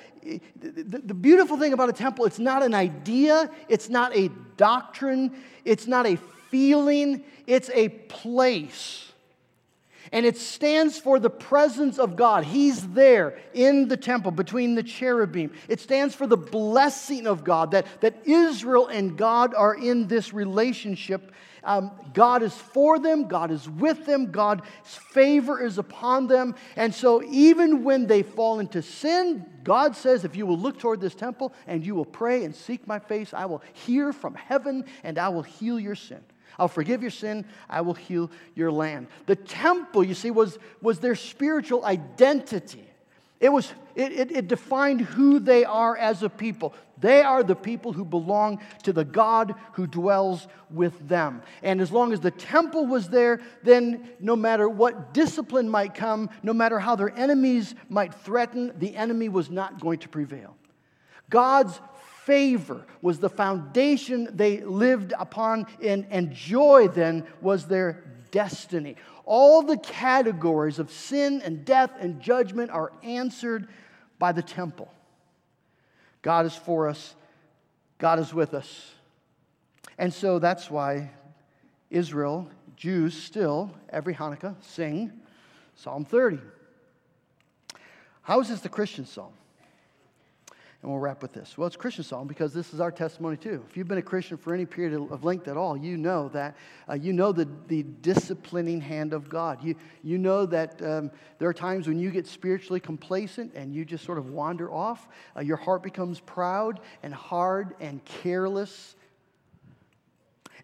the, 0.57 1.15
beautiful 1.15 1.57
thing 1.57 1.73
about 1.73 1.89
a 1.89 1.93
temple, 1.93 2.25
it's 2.25 2.39
not 2.39 2.63
an 2.63 2.75
idea, 2.75 3.51
it's 3.69 3.89
not 3.89 4.15
a 4.17 4.31
doctrine, 4.57 5.37
it's 5.65 5.87
not 5.87 6.07
a 6.07 6.17
feeling, 6.51 7.25
it's 7.47 7.71
a 7.73 7.89
place. 7.89 9.13
And 10.13 10.25
it 10.25 10.37
stands 10.37 10.99
for 10.99 11.19
the 11.19 11.31
presence 11.31 11.99
of 11.99 12.17
God. 12.17 12.45
He's 12.45 12.87
there 12.89 13.39
in 13.55 13.89
the 13.89 13.97
temple 13.97 14.31
between 14.31 14.75
the 14.75 14.83
cherubim. 14.83 15.53
It 15.69 15.81
stands 15.81 16.15
for 16.15 16.27
the 16.27 16.37
blessing 16.37 17.27
of 17.27 17.43
God, 17.43 17.73
that, 17.73 17.87
that 18.01 18.23
Israel 18.25 18.87
and 18.87 19.17
God 19.17 19.55
are 19.55 19.75
in 19.75 20.07
this 20.07 20.33
relationship. 20.33 21.33
Um, 21.67 21.91
God 22.15 22.43
is 22.43 22.55
for 22.55 22.99
them, 22.99 23.27
God 23.27 23.51
is 23.51 23.69
with 23.69 24.07
them, 24.07 24.31
God's 24.31 24.63
favor 24.85 25.63
is 25.63 25.79
upon 25.79 26.29
them. 26.29 26.55
And 26.77 26.95
so, 26.95 27.23
even 27.25 27.83
when 27.83 28.07
they 28.07 28.23
fall 28.23 28.61
into 28.61 28.81
sin, 28.81 29.45
God 29.65 29.97
says, 29.97 30.25
If 30.25 30.37
you 30.37 30.47
will 30.47 30.59
look 30.59 30.79
toward 30.79 31.01
this 31.01 31.17
temple 31.17 31.53
and 31.67 31.85
you 31.85 31.97
will 31.97 32.05
pray 32.05 32.45
and 32.45 32.55
seek 32.55 32.87
my 32.87 33.01
face, 33.01 33.35
I 33.35 33.47
will 33.47 33.63
hear 33.73 34.13
from 34.13 34.35
heaven 34.35 34.85
and 35.03 35.19
I 35.19 35.29
will 35.29 35.43
heal 35.43 35.79
your 35.81 35.97
sin. 35.97 36.25
I'll 36.59 36.69
forgive 36.69 37.03
your 37.03 37.11
sin. 37.11 37.45
I 37.69 37.81
will 37.81 37.95
heal 37.95 38.31
your 38.55 38.71
land. 38.71 39.09
The 39.27 39.37
temple, 39.37 40.05
you 40.05 40.15
see, 40.15 40.31
was, 40.31 40.59
was 40.81 41.01
their 41.01 41.17
spiritual 41.17 41.85
identity. 41.85 42.89
It, 43.39 43.51
was, 43.51 43.73
it, 43.95 44.13
it, 44.13 44.33
it, 44.33 44.49
defined 44.49 45.03
who 45.03 45.39
they 45.39 45.65
are 45.65 45.97
as 45.97 46.23
a 46.23 46.31
people. 46.31 46.75
They 46.99 47.21
are 47.21 47.43
the 47.43 47.55
people 47.55 47.93
who 47.93 48.05
belong 48.05 48.61
to 48.85 48.93
the 48.93 49.05
God 49.05 49.55
who 49.73 49.87
dwells 49.87 50.49
with 50.71 51.07
them. 51.07 51.43
And 51.63 51.83
as 51.83 51.93
long 51.93 52.15
as 52.15 52.21
the 52.21 52.31
temple 52.31 52.87
was 52.87 53.11
there, 53.11 53.41
then 53.63 54.09
no 54.21 54.37
matter 54.37 54.69
what 54.69 55.13
discipline 55.13 55.69
might 55.69 55.95
come, 55.95 56.31
no 56.43 56.55
matter 56.55 56.79
how 56.79 56.97
their 56.97 57.15
enemies 57.15 57.75
might 57.91 58.15
threaten, 58.15 58.73
the 58.79 58.97
enemy 58.97 59.29
was 59.29 59.51
not 59.51 59.81
going 59.81 59.99
to 59.99 60.09
prevail. 60.09 60.57
God's 61.29 61.79
favor 62.25 62.87
was 63.03 63.19
the 63.19 63.29
foundation 63.29 64.29
they 64.33 64.61
lived 64.61 65.13
upon, 65.19 65.67
and, 65.83 66.07
and 66.11 66.33
joy 66.33 66.89
then 66.89 67.25
was 67.43 67.67
their 67.67 68.03
destiny. 68.31 68.97
All 69.27 69.63
the 69.63 69.77
categories 69.77 70.79
of 70.79 70.91
sin 70.91 71.43
and 71.45 71.65
death 71.65 71.91
and 71.99 72.21
judgment 72.21 72.71
are 72.71 72.93
answered 73.03 73.69
by 74.19 74.33
the 74.33 74.43
temple. 74.43 74.91
God 76.23 76.47
is 76.47 76.55
for 76.55 76.89
us, 76.89 77.15
God 77.99 78.19
is 78.19 78.33
with 78.33 78.55
us. 78.55 78.95
And 79.99 80.13
so 80.13 80.39
that's 80.39 80.71
why 80.71 81.11
Israel, 81.91 82.49
Jews 82.77 83.21
still, 83.21 83.73
every 83.89 84.15
Hanukkah, 84.15 84.55
sing 84.63 85.13
Psalm 85.75 86.05
30. 86.05 86.39
How 88.23 88.41
is 88.41 88.49
this 88.49 88.61
the 88.61 88.69
Christian 88.69 89.07
psalm? 89.07 89.33
And 90.83 90.91
we'll 90.91 91.01
wrap 91.01 91.23
with 91.23 91.33
this. 91.33 91.57
Well, 91.57 91.67
it's 91.67 91.77
Christian 91.77 92.05
song 92.05 92.27
because 92.27 92.53
this 92.53 92.75
is 92.75 92.81
our 92.81 92.93
testimony 92.93 93.37
too. 93.37 93.65
If 93.69 93.77
you've 93.77 93.89
been 93.89 93.99
a 93.99 94.03
Christian 94.03 94.37
for 94.37 94.55
any 94.55 94.67
period 94.67 94.95
of 95.11 95.25
length 95.25 95.49
at 95.49 95.57
all, 95.57 95.77
you 95.77 95.97
know 95.97 96.29
that 96.29 96.57
uh, 96.89 96.95
you 96.95 97.13
know 97.13 97.33
the, 97.33 97.49
the 97.69 97.83
disciplining 98.03 98.81
hand 98.81 99.13
of 99.13 99.29
God. 99.29 99.65
You, 99.65 99.75
you 100.03 100.19
know 100.19 100.45
that 100.47 100.81
um, 100.83 101.11
there 101.39 101.49
are 101.49 101.55
times 101.55 101.89
when 101.89 101.99
you 101.99 102.11
get 102.11 102.27
spiritually 102.27 102.79
complacent 102.79 103.55
and 103.55 103.75
you 103.75 103.85
just 103.85 104.05
sort 104.05 104.19
of 104.19 104.31
wander 104.31 104.71
off. 104.71 105.09
Uh, 105.35 105.41
your 105.41 105.57
heart 105.57 105.83
becomes 105.83 106.21
proud 106.21 106.81
and 107.03 107.13
hard 107.13 107.75
and 107.81 108.05
careless. 108.05 108.97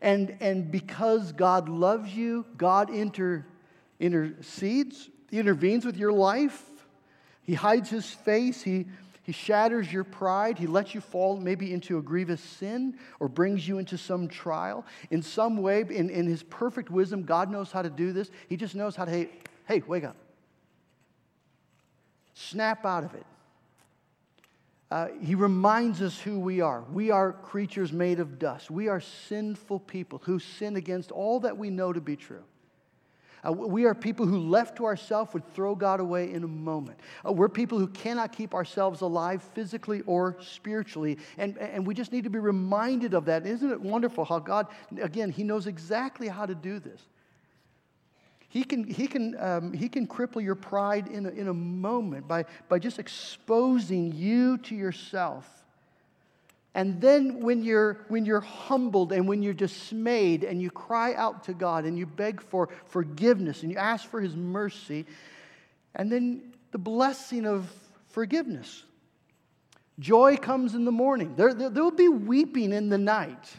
And, 0.02 0.36
and 0.40 0.70
because 0.70 1.32
God 1.32 1.68
loves 1.68 2.14
you, 2.14 2.44
God 2.56 2.90
inter, 2.90 3.46
intercedes, 3.98 5.08
intervenes 5.30 5.84
with 5.86 5.96
your 5.96 6.12
life. 6.12 6.62
He 7.44 7.54
hides 7.54 7.88
His 7.88 8.06
face. 8.06 8.62
He 8.62 8.86
he 9.22 9.32
shatters 9.32 9.92
your 9.92 10.04
pride. 10.04 10.58
He 10.58 10.66
lets 10.66 10.94
you 10.94 11.00
fall 11.00 11.36
maybe 11.36 11.72
into 11.72 11.98
a 11.98 12.02
grievous 12.02 12.40
sin 12.40 12.98
or 13.20 13.28
brings 13.28 13.66
you 13.66 13.78
into 13.78 13.96
some 13.96 14.26
trial. 14.26 14.84
In 15.10 15.22
some 15.22 15.58
way, 15.58 15.84
in, 15.88 16.10
in 16.10 16.26
His 16.26 16.42
perfect 16.42 16.90
wisdom, 16.90 17.22
God 17.22 17.50
knows 17.50 17.70
how 17.70 17.82
to 17.82 17.90
do 17.90 18.12
this. 18.12 18.30
He 18.48 18.56
just 18.56 18.74
knows 18.74 18.96
how 18.96 19.04
to, 19.04 19.10
hey, 19.12 19.28
hey 19.68 19.82
wake 19.86 20.04
up. 20.04 20.16
Snap 22.34 22.84
out 22.84 23.04
of 23.04 23.14
it. 23.14 23.26
Uh, 24.90 25.08
he 25.22 25.34
reminds 25.34 26.02
us 26.02 26.18
who 26.20 26.38
we 26.38 26.60
are. 26.60 26.82
We 26.92 27.10
are 27.10 27.32
creatures 27.32 27.92
made 27.92 28.18
of 28.20 28.38
dust. 28.38 28.70
We 28.70 28.88
are 28.88 29.00
sinful 29.00 29.80
people 29.80 30.20
who 30.24 30.38
sin 30.38 30.76
against 30.76 31.10
all 31.12 31.40
that 31.40 31.56
we 31.56 31.70
know 31.70 31.92
to 31.92 32.00
be 32.00 32.16
true. 32.16 32.44
Uh, 33.44 33.52
we 33.52 33.84
are 33.84 33.94
people 33.94 34.24
who, 34.24 34.38
left 34.38 34.76
to 34.76 34.84
ourselves, 34.84 35.34
would 35.34 35.46
throw 35.52 35.74
God 35.74 35.98
away 35.98 36.32
in 36.32 36.44
a 36.44 36.48
moment. 36.48 37.00
Uh, 37.26 37.32
we're 37.32 37.48
people 37.48 37.78
who 37.78 37.88
cannot 37.88 38.32
keep 38.32 38.54
ourselves 38.54 39.00
alive 39.00 39.42
physically 39.42 40.02
or 40.02 40.36
spiritually. 40.40 41.18
And, 41.38 41.58
and 41.58 41.84
we 41.84 41.94
just 41.94 42.12
need 42.12 42.24
to 42.24 42.30
be 42.30 42.38
reminded 42.38 43.14
of 43.14 43.24
that. 43.24 43.44
Isn't 43.44 43.70
it 43.70 43.80
wonderful 43.80 44.24
how 44.24 44.38
God, 44.38 44.68
again, 45.00 45.30
He 45.30 45.42
knows 45.42 45.66
exactly 45.66 46.28
how 46.28 46.46
to 46.46 46.54
do 46.54 46.78
this? 46.78 47.00
He 48.48 48.64
can, 48.64 48.84
he 48.84 49.06
can, 49.06 49.34
um, 49.40 49.72
he 49.72 49.88
can 49.88 50.06
cripple 50.06 50.42
your 50.42 50.54
pride 50.54 51.08
in 51.08 51.24
a, 51.24 51.30
in 51.30 51.48
a 51.48 51.54
moment 51.54 52.28
by, 52.28 52.44
by 52.68 52.78
just 52.78 52.98
exposing 52.98 54.12
you 54.12 54.58
to 54.58 54.74
yourself 54.74 55.61
and 56.74 57.00
then 57.00 57.40
when 57.40 57.62
you're, 57.62 57.98
when 58.08 58.24
you're 58.24 58.40
humbled 58.40 59.12
and 59.12 59.28
when 59.28 59.42
you're 59.42 59.52
dismayed 59.52 60.42
and 60.42 60.60
you 60.62 60.70
cry 60.70 61.14
out 61.14 61.44
to 61.44 61.52
God 61.52 61.84
and 61.84 61.98
you 61.98 62.06
beg 62.06 62.40
for 62.40 62.70
forgiveness 62.86 63.62
and 63.62 63.70
you 63.70 63.76
ask 63.76 64.08
for 64.08 64.20
His 64.20 64.34
mercy, 64.34 65.04
and 65.94 66.10
then 66.10 66.54
the 66.70 66.78
blessing 66.78 67.46
of 67.46 67.70
forgiveness. 68.08 68.84
Joy 69.98 70.36
comes 70.36 70.74
in 70.74 70.86
the 70.86 70.92
morning. 70.92 71.34
There, 71.36 71.52
there, 71.52 71.68
there 71.68 71.84
will 71.84 71.90
be 71.90 72.08
weeping 72.08 72.72
in 72.72 72.88
the 72.88 72.96
night 72.96 73.52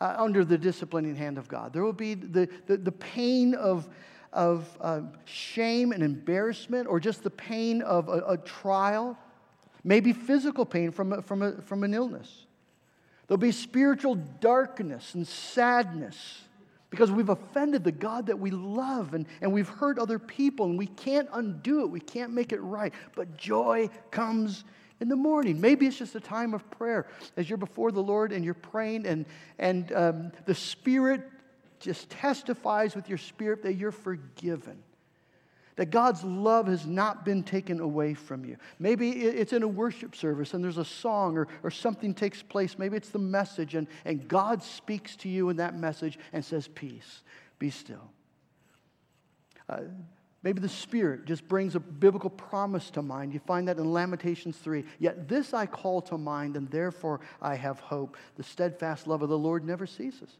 uh, 0.00 0.14
under 0.16 0.44
the 0.44 0.56
disciplining 0.56 1.16
hand 1.16 1.36
of 1.36 1.48
God. 1.48 1.74
There 1.74 1.84
will 1.84 1.92
be 1.92 2.14
the, 2.14 2.48
the, 2.66 2.78
the 2.78 2.92
pain 2.92 3.54
of, 3.54 3.86
of 4.32 4.66
uh, 4.80 5.02
shame 5.26 5.92
and 5.92 6.02
embarrassment 6.02 6.88
or 6.88 6.98
just 6.98 7.22
the 7.22 7.30
pain 7.30 7.82
of 7.82 8.08
a, 8.08 8.22
a 8.26 8.38
trial 8.38 9.18
maybe 9.84 10.12
physical 10.12 10.64
pain 10.64 10.90
from, 10.90 11.12
a, 11.12 11.22
from, 11.22 11.42
a, 11.42 11.60
from 11.62 11.84
an 11.84 11.94
illness. 11.94 12.46
There'll 13.26 13.38
be 13.38 13.52
spiritual 13.52 14.16
darkness 14.16 15.14
and 15.14 15.26
sadness 15.26 16.42
because 16.90 17.10
we've 17.10 17.28
offended 17.28 17.84
the 17.84 17.92
God 17.92 18.26
that 18.26 18.38
we 18.38 18.50
love 18.50 19.14
and, 19.14 19.26
and 19.40 19.52
we've 19.52 19.68
hurt 19.68 19.98
other 19.98 20.18
people 20.18 20.66
and 20.66 20.78
we 20.78 20.86
can't 20.86 21.28
undo 21.32 21.80
it. 21.80 21.90
We 21.90 22.00
can't 22.00 22.32
make 22.32 22.52
it 22.52 22.60
right. 22.60 22.92
But 23.14 23.36
joy 23.36 23.90
comes 24.10 24.64
in 25.00 25.08
the 25.08 25.16
morning. 25.16 25.60
Maybe 25.60 25.86
it's 25.86 25.98
just 25.98 26.14
a 26.14 26.20
time 26.20 26.54
of 26.54 26.68
prayer 26.70 27.06
as 27.36 27.48
you're 27.48 27.56
before 27.56 27.92
the 27.92 28.02
Lord 28.02 28.32
and 28.32 28.44
you're 28.44 28.54
praying, 28.54 29.06
and, 29.06 29.26
and 29.58 29.92
um, 29.92 30.32
the 30.46 30.54
Spirit 30.54 31.22
just 31.80 32.08
testifies 32.08 32.94
with 32.94 33.08
your 33.08 33.18
spirit 33.18 33.62
that 33.62 33.74
you're 33.74 33.92
forgiven. 33.92 34.82
That 35.76 35.90
God's 35.90 36.22
love 36.22 36.68
has 36.68 36.86
not 36.86 37.24
been 37.24 37.42
taken 37.42 37.80
away 37.80 38.14
from 38.14 38.44
you. 38.44 38.56
Maybe 38.78 39.10
it's 39.10 39.52
in 39.52 39.62
a 39.64 39.68
worship 39.68 40.14
service 40.14 40.54
and 40.54 40.62
there's 40.62 40.78
a 40.78 40.84
song 40.84 41.36
or, 41.36 41.48
or 41.64 41.70
something 41.70 42.14
takes 42.14 42.42
place. 42.42 42.78
Maybe 42.78 42.96
it's 42.96 43.10
the 43.10 43.18
message, 43.18 43.74
and, 43.74 43.88
and 44.04 44.28
God 44.28 44.62
speaks 44.62 45.16
to 45.16 45.28
you 45.28 45.48
in 45.48 45.56
that 45.56 45.76
message 45.76 46.18
and 46.32 46.44
says, 46.44 46.68
Peace, 46.68 47.22
be 47.58 47.70
still. 47.70 48.10
Uh, 49.68 49.80
Maybe 50.44 50.60
the 50.60 50.68
Spirit 50.68 51.24
just 51.24 51.48
brings 51.48 51.74
a 51.74 51.80
biblical 51.80 52.28
promise 52.28 52.90
to 52.90 53.02
mind. 53.02 53.32
You 53.32 53.40
find 53.40 53.66
that 53.66 53.78
in 53.78 53.90
Lamentations 53.90 54.58
3. 54.58 54.84
Yet 54.98 55.26
this 55.26 55.54
I 55.54 55.64
call 55.64 56.02
to 56.02 56.18
mind, 56.18 56.58
and 56.58 56.70
therefore 56.70 57.20
I 57.40 57.54
have 57.54 57.80
hope. 57.80 58.18
The 58.36 58.42
steadfast 58.42 59.06
love 59.06 59.22
of 59.22 59.30
the 59.30 59.38
Lord 59.38 59.64
never 59.64 59.86
ceases, 59.86 60.36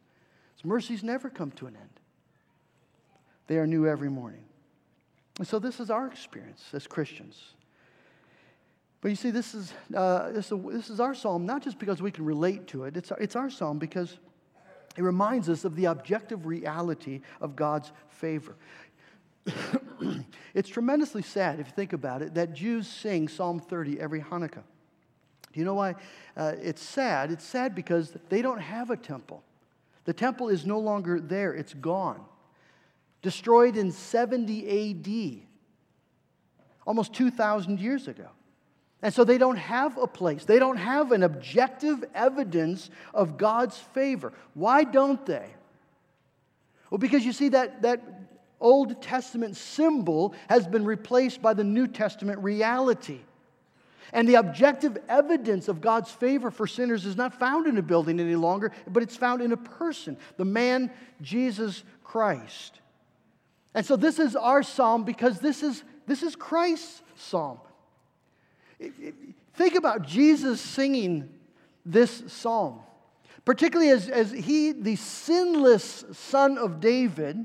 His 0.54 0.64
mercies 0.64 1.02
never 1.02 1.30
come 1.30 1.52
to 1.52 1.66
an 1.66 1.76
end. 1.76 2.00
They 3.46 3.56
are 3.56 3.66
new 3.66 3.86
every 3.86 4.10
morning. 4.10 4.44
And 5.38 5.46
so 5.46 5.58
this 5.58 5.80
is 5.80 5.90
our 5.90 6.06
experience 6.06 6.62
as 6.72 6.86
Christians. 6.86 7.54
But 9.00 9.10
you 9.10 9.16
see, 9.16 9.30
this 9.30 9.54
is, 9.54 9.74
uh, 9.94 10.30
this, 10.32 10.50
is, 10.50 10.58
this 10.72 10.90
is 10.90 11.00
our 11.00 11.14
psalm 11.14 11.44
not 11.44 11.62
just 11.62 11.78
because 11.78 12.00
we 12.00 12.10
can 12.10 12.24
relate 12.24 12.66
to 12.68 12.84
it, 12.84 12.96
it's, 12.96 13.12
it's 13.20 13.36
our 13.36 13.50
psalm 13.50 13.78
because 13.78 14.18
it 14.96 15.02
reminds 15.02 15.48
us 15.48 15.64
of 15.64 15.76
the 15.76 15.86
objective 15.86 16.46
reality 16.46 17.20
of 17.40 17.56
God's 17.56 17.92
favor. 18.08 18.56
it's 20.54 20.68
tremendously 20.68 21.22
sad, 21.22 21.60
if 21.60 21.66
you 21.66 21.72
think 21.74 21.92
about 21.92 22.22
it, 22.22 22.34
that 22.34 22.54
Jews 22.54 22.86
sing 22.86 23.28
Psalm 23.28 23.60
30 23.60 24.00
every 24.00 24.20
Hanukkah. 24.20 24.62
Do 25.52 25.60
you 25.60 25.64
know 25.64 25.74
why 25.74 25.96
uh, 26.36 26.52
it's 26.62 26.82
sad? 26.82 27.30
It's 27.30 27.44
sad 27.44 27.74
because 27.74 28.16
they 28.28 28.40
don't 28.40 28.60
have 28.60 28.90
a 28.90 28.96
temple. 28.96 29.42
The 30.04 30.12
temple 30.12 30.48
is 30.48 30.64
no 30.64 30.78
longer 30.78 31.20
there, 31.20 31.52
it's 31.52 31.74
gone. 31.74 32.24
Destroyed 33.24 33.78
in 33.78 33.90
70 33.90 35.40
AD, 35.40 35.46
almost 36.87 37.14
2,000 37.14 37.80
years 37.80 38.06
ago. 38.06 38.28
And 39.00 39.14
so 39.14 39.24
they 39.24 39.38
don't 39.38 39.56
have 39.56 39.96
a 39.96 40.06
place. 40.06 40.44
They 40.44 40.58
don't 40.58 40.76
have 40.76 41.10
an 41.10 41.22
objective 41.22 42.04
evidence 42.14 42.90
of 43.14 43.38
God's 43.38 43.78
favor. 43.78 44.34
Why 44.52 44.84
don't 44.84 45.24
they? 45.24 45.54
Well, 46.90 46.98
because 46.98 47.24
you 47.24 47.32
see, 47.32 47.48
that, 47.48 47.80
that 47.80 48.02
Old 48.60 49.00
Testament 49.00 49.56
symbol 49.56 50.34
has 50.50 50.66
been 50.66 50.84
replaced 50.84 51.40
by 51.40 51.54
the 51.54 51.64
New 51.64 51.87
Testament 51.87 52.40
reality. 52.40 53.20
And 54.12 54.28
the 54.28 54.34
objective 54.34 54.98
evidence 55.08 55.68
of 55.68 55.80
God's 55.80 56.10
favor 56.10 56.50
for 56.50 56.66
sinners 56.66 57.06
is 57.06 57.16
not 57.16 57.32
found 57.38 57.66
in 57.66 57.78
a 57.78 57.82
building 57.82 58.20
any 58.20 58.37
longer, 58.37 58.70
but 58.87 59.02
it's 59.02 59.16
found 59.16 59.40
in 59.40 59.52
a 59.52 59.56
person, 59.56 60.18
the 60.37 60.44
man 60.44 60.90
Jesus 61.22 61.84
Christ. 62.02 62.80
And 63.74 63.84
so 63.84 63.96
this 63.96 64.18
is 64.18 64.37
our 64.37 64.62
psalm 64.62 65.04
because 65.04 65.40
this 65.40 65.62
is, 65.62 65.82
this 66.06 66.22
is 66.22 66.37
Christ's 66.37 67.02
psalm. 67.16 67.58
Think 69.54 69.74
about 69.74 70.02
Jesus 70.02 70.60
singing 70.60 71.28
this 71.84 72.24
psalm, 72.28 72.80
particularly 73.44 73.90
as, 73.90 74.08
as 74.08 74.30
he, 74.30 74.72
the 74.72 74.96
sinless 74.96 76.04
son 76.12 76.56
of 76.56 76.80
David, 76.80 77.44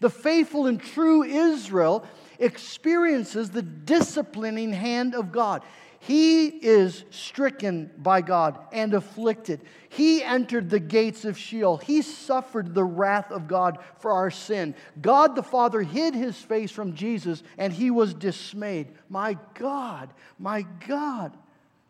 the 0.00 0.10
faithful 0.10 0.66
and 0.66 0.80
true 0.80 1.22
Israel 1.22 2.04
experiences 2.38 3.50
the 3.50 3.62
disciplining 3.62 4.72
hand 4.72 5.14
of 5.14 5.32
God. 5.32 5.62
He 6.00 6.46
is 6.46 7.04
stricken 7.10 7.90
by 7.98 8.20
God 8.20 8.58
and 8.72 8.94
afflicted. 8.94 9.60
He 9.88 10.22
entered 10.22 10.70
the 10.70 10.80
gates 10.80 11.24
of 11.24 11.36
Sheol. 11.36 11.78
He 11.78 12.02
suffered 12.02 12.74
the 12.74 12.84
wrath 12.84 13.32
of 13.32 13.48
God 13.48 13.78
for 13.98 14.12
our 14.12 14.30
sin. 14.30 14.74
God 15.00 15.34
the 15.34 15.42
Father 15.42 15.82
hid 15.82 16.14
his 16.14 16.36
face 16.36 16.70
from 16.70 16.94
Jesus 16.94 17.42
and 17.56 17.72
he 17.72 17.90
was 17.90 18.14
dismayed. 18.14 18.92
My 19.08 19.36
God, 19.54 20.12
my 20.38 20.62
God, 20.86 21.36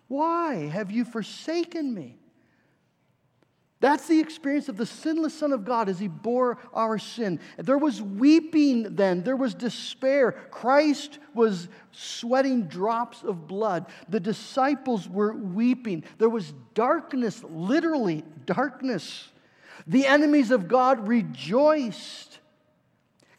why 0.09 0.68
have 0.68 0.90
you 0.90 1.05
forsaken 1.05 1.92
me? 1.92 2.16
That's 3.81 4.09
the 4.09 4.19
experience 4.19 4.69
of 4.69 4.77
the 4.77 4.87
sinless 4.87 5.35
Son 5.35 5.53
of 5.53 5.64
God 5.64 5.88
as 5.88 6.01
he 6.01 6.09
bore 6.09 6.59
our 6.75 6.99
sin. 6.99 7.38
There 7.59 7.79
was 7.79 8.03
weeping 8.03 8.97
then, 8.97 9.23
there 9.23 9.37
was 9.37 9.55
despair. 9.55 10.33
Christ 10.51 11.21
was 11.33 11.69
sweating 11.93 12.64
drops 12.64 13.23
of 13.23 13.47
blood. 13.47 13.87
The 14.09 14.19
disciples 14.19 15.09
were 15.09 15.33
weeping. 15.33 16.03
There 16.19 16.29
was 16.29 16.53
darkness, 16.75 17.45
literally 17.45 18.25
darkness. 18.47 19.31
The 19.87 20.07
enemies 20.07 20.51
of 20.51 20.67
God 20.67 21.07
rejoiced. 21.07 22.41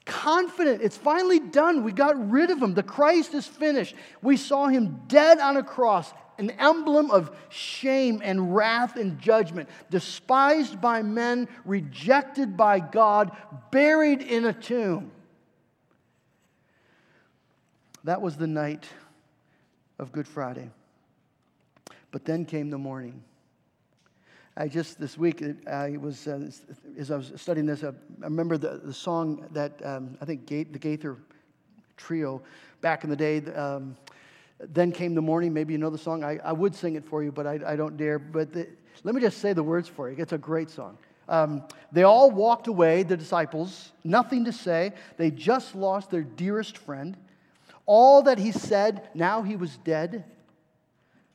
Confident, 0.06 0.82
it's 0.82 0.97
finally 0.97 1.39
done. 1.39 1.84
We 1.84 1.91
got 1.91 2.32
rid 2.32 2.49
of 2.49 2.62
him. 2.62 2.73
The 2.73 2.82
Christ 2.82 3.34
is 3.34 3.45
finished. 3.45 3.93
We 4.21 4.38
saw 4.38 4.67
him 4.67 5.02
dead 5.08 5.39
on 5.39 5.58
a 5.58 5.63
cross, 5.63 6.12
an 6.39 6.52
emblem 6.52 7.12
of 7.12 7.30
shame 7.49 8.21
and 8.23 8.56
wrath 8.56 8.95
and 8.95 9.19
judgment, 9.19 9.69
despised 9.89 10.80
by 10.82 11.04
men, 11.04 11.47
rejected 11.65 12.56
by 12.56 12.80
God, 12.80 13.36
buried 13.71 14.21
in 14.21 14.45
a 14.45 14.54
tomb. 14.54 15.12
That 18.06 18.21
was 18.21 18.38
the 18.38 18.47
night 18.47 18.88
of 19.99 20.13
Good 20.13 20.28
Friday. 20.28 20.69
But 22.12 22.23
then 22.23 22.45
came 22.45 22.69
the 22.69 22.78
morning. 22.78 23.21
I 24.56 24.67
just 24.67 24.99
this 24.99 25.17
week 25.17 25.43
I 25.69 25.97
was 25.97 26.28
uh, 26.28 26.49
as 26.97 27.12
I 27.12 27.17
was 27.17 27.34
studying 27.36 27.65
this, 27.65 27.84
I 27.84 27.91
remember 28.19 28.58
the, 28.58 28.82
the 28.84 28.93
song 28.93 29.45
that 29.52 29.86
um, 29.86 30.17
I 30.21 30.25
think 30.25 30.47
the 30.47 30.63
Gaither 30.63 31.17
Trio 31.97 32.41
back 32.82 33.04
in 33.04 33.10
the 33.10 33.15
day. 33.15 33.39
Um, 33.54 33.95
then 34.59 34.91
came 34.91 35.15
the 35.15 35.21
morning. 35.21 35.53
Maybe 35.53 35.73
you 35.73 35.79
know 35.79 35.89
the 35.89 35.97
song. 35.97 36.23
I, 36.23 36.39
I 36.43 36.51
would 36.51 36.75
sing 36.75 36.95
it 36.95 37.05
for 37.05 37.23
you, 37.23 37.31
but 37.31 37.47
I, 37.47 37.59
I 37.65 37.75
don't 37.75 37.97
dare. 37.97 38.19
But 38.19 38.53
the, 38.53 38.67
let 39.03 39.15
me 39.15 39.21
just 39.21 39.39
say 39.39 39.53
the 39.53 39.63
words 39.63 39.87
for 39.87 40.09
you. 40.09 40.15
It's 40.17 40.33
a 40.33 40.37
great 40.37 40.69
song. 40.69 40.97
Um, 41.27 41.63
they 41.91 42.03
all 42.03 42.31
walked 42.31 42.67
away, 42.67 43.03
the 43.03 43.15
disciples, 43.15 43.91
nothing 44.03 44.45
to 44.45 44.51
say. 44.51 44.93
They 45.17 45.29
just 45.29 45.75
lost 45.75 46.09
their 46.09 46.23
dearest 46.23 46.77
friend. 46.77 47.15
All 47.85 48.23
that 48.23 48.39
he 48.39 48.51
said, 48.51 49.09
now 49.13 49.43
he 49.43 49.55
was 49.55 49.77
dead. 49.77 50.25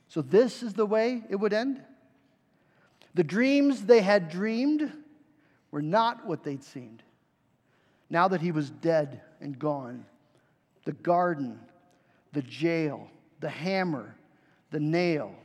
So, 0.07 0.21
this 0.21 0.61
is 0.61 0.73
the 0.73 0.85
way 0.85 1.23
it 1.29 1.37
would 1.37 1.53
end. 1.53 1.81
The 3.15 3.23
dreams 3.23 3.85
they 3.85 4.01
had 4.01 4.29
dreamed 4.29 4.91
were 5.71 5.81
not 5.81 6.27
what 6.27 6.43
they'd 6.43 6.63
seemed. 6.63 7.01
Now 8.09 8.27
that 8.27 8.41
he 8.41 8.51
was 8.51 8.69
dead 8.69 9.21
and 9.41 9.57
gone, 9.57 10.05
the 10.83 10.91
garden, 10.91 11.59
the 12.33 12.41
jail, 12.41 13.09
the 13.39 13.49
hammer, 13.49 14.15
the 14.71 14.79
nail. 14.79 15.35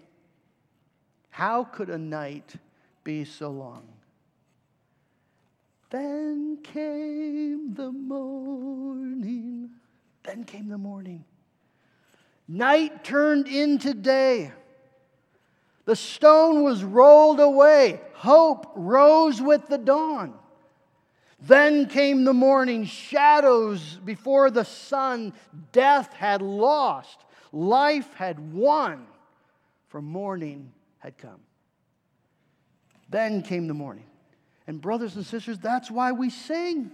How 1.31 1.65
could 1.65 1.91
a 1.91 1.99
night 1.99 2.55
be 3.05 3.25
so 3.25 3.51
long? 3.51 3.87
Then 5.91 6.59
came 6.63 7.75
the 7.75 7.91
morning. 7.91 9.71
Then 10.23 10.45
came 10.45 10.69
the 10.69 10.79
morning. 10.79 11.25
Night 12.47 13.05
turned 13.05 13.49
into 13.49 13.95
day. 13.95 14.53
The 15.85 15.97
stone 15.97 16.63
was 16.63 16.85
rolled 16.85 17.41
away. 17.41 18.01
Hope 18.15 18.73
rose 18.77 19.41
with 19.41 19.67
the 19.69 19.79
dawn. 19.79 20.35
Then 21.41 21.87
came 21.87 22.25
the 22.25 22.35
morning, 22.35 22.85
shadows 22.85 23.99
before 24.05 24.51
the 24.51 24.65
sun. 24.65 25.33
Death 25.73 26.13
had 26.13 26.43
lost. 26.43 27.25
Life 27.53 28.13
had 28.15 28.53
won, 28.53 29.07
for 29.89 30.01
morning 30.01 30.73
had 30.99 31.19
come. 31.19 31.41
Then 33.09 33.43
came 33.43 33.67
the 33.67 33.75
morning. 33.75 34.05
And, 34.67 34.81
brothers 34.81 35.17
and 35.17 35.27
sisters, 35.27 35.59
that's 35.59 35.91
why 35.91 36.13
we 36.13 36.31
sing. 36.31 36.93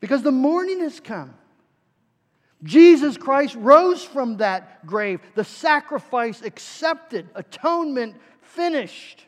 Because 0.00 0.22
the 0.22 0.32
morning 0.32 0.80
has 0.80 0.98
come. 0.98 1.34
Jesus 2.64 3.16
Christ 3.16 3.54
rose 3.56 4.04
from 4.04 4.38
that 4.38 4.84
grave, 4.86 5.20
the 5.34 5.44
sacrifice 5.44 6.42
accepted, 6.42 7.28
atonement 7.34 8.16
finished, 8.40 9.26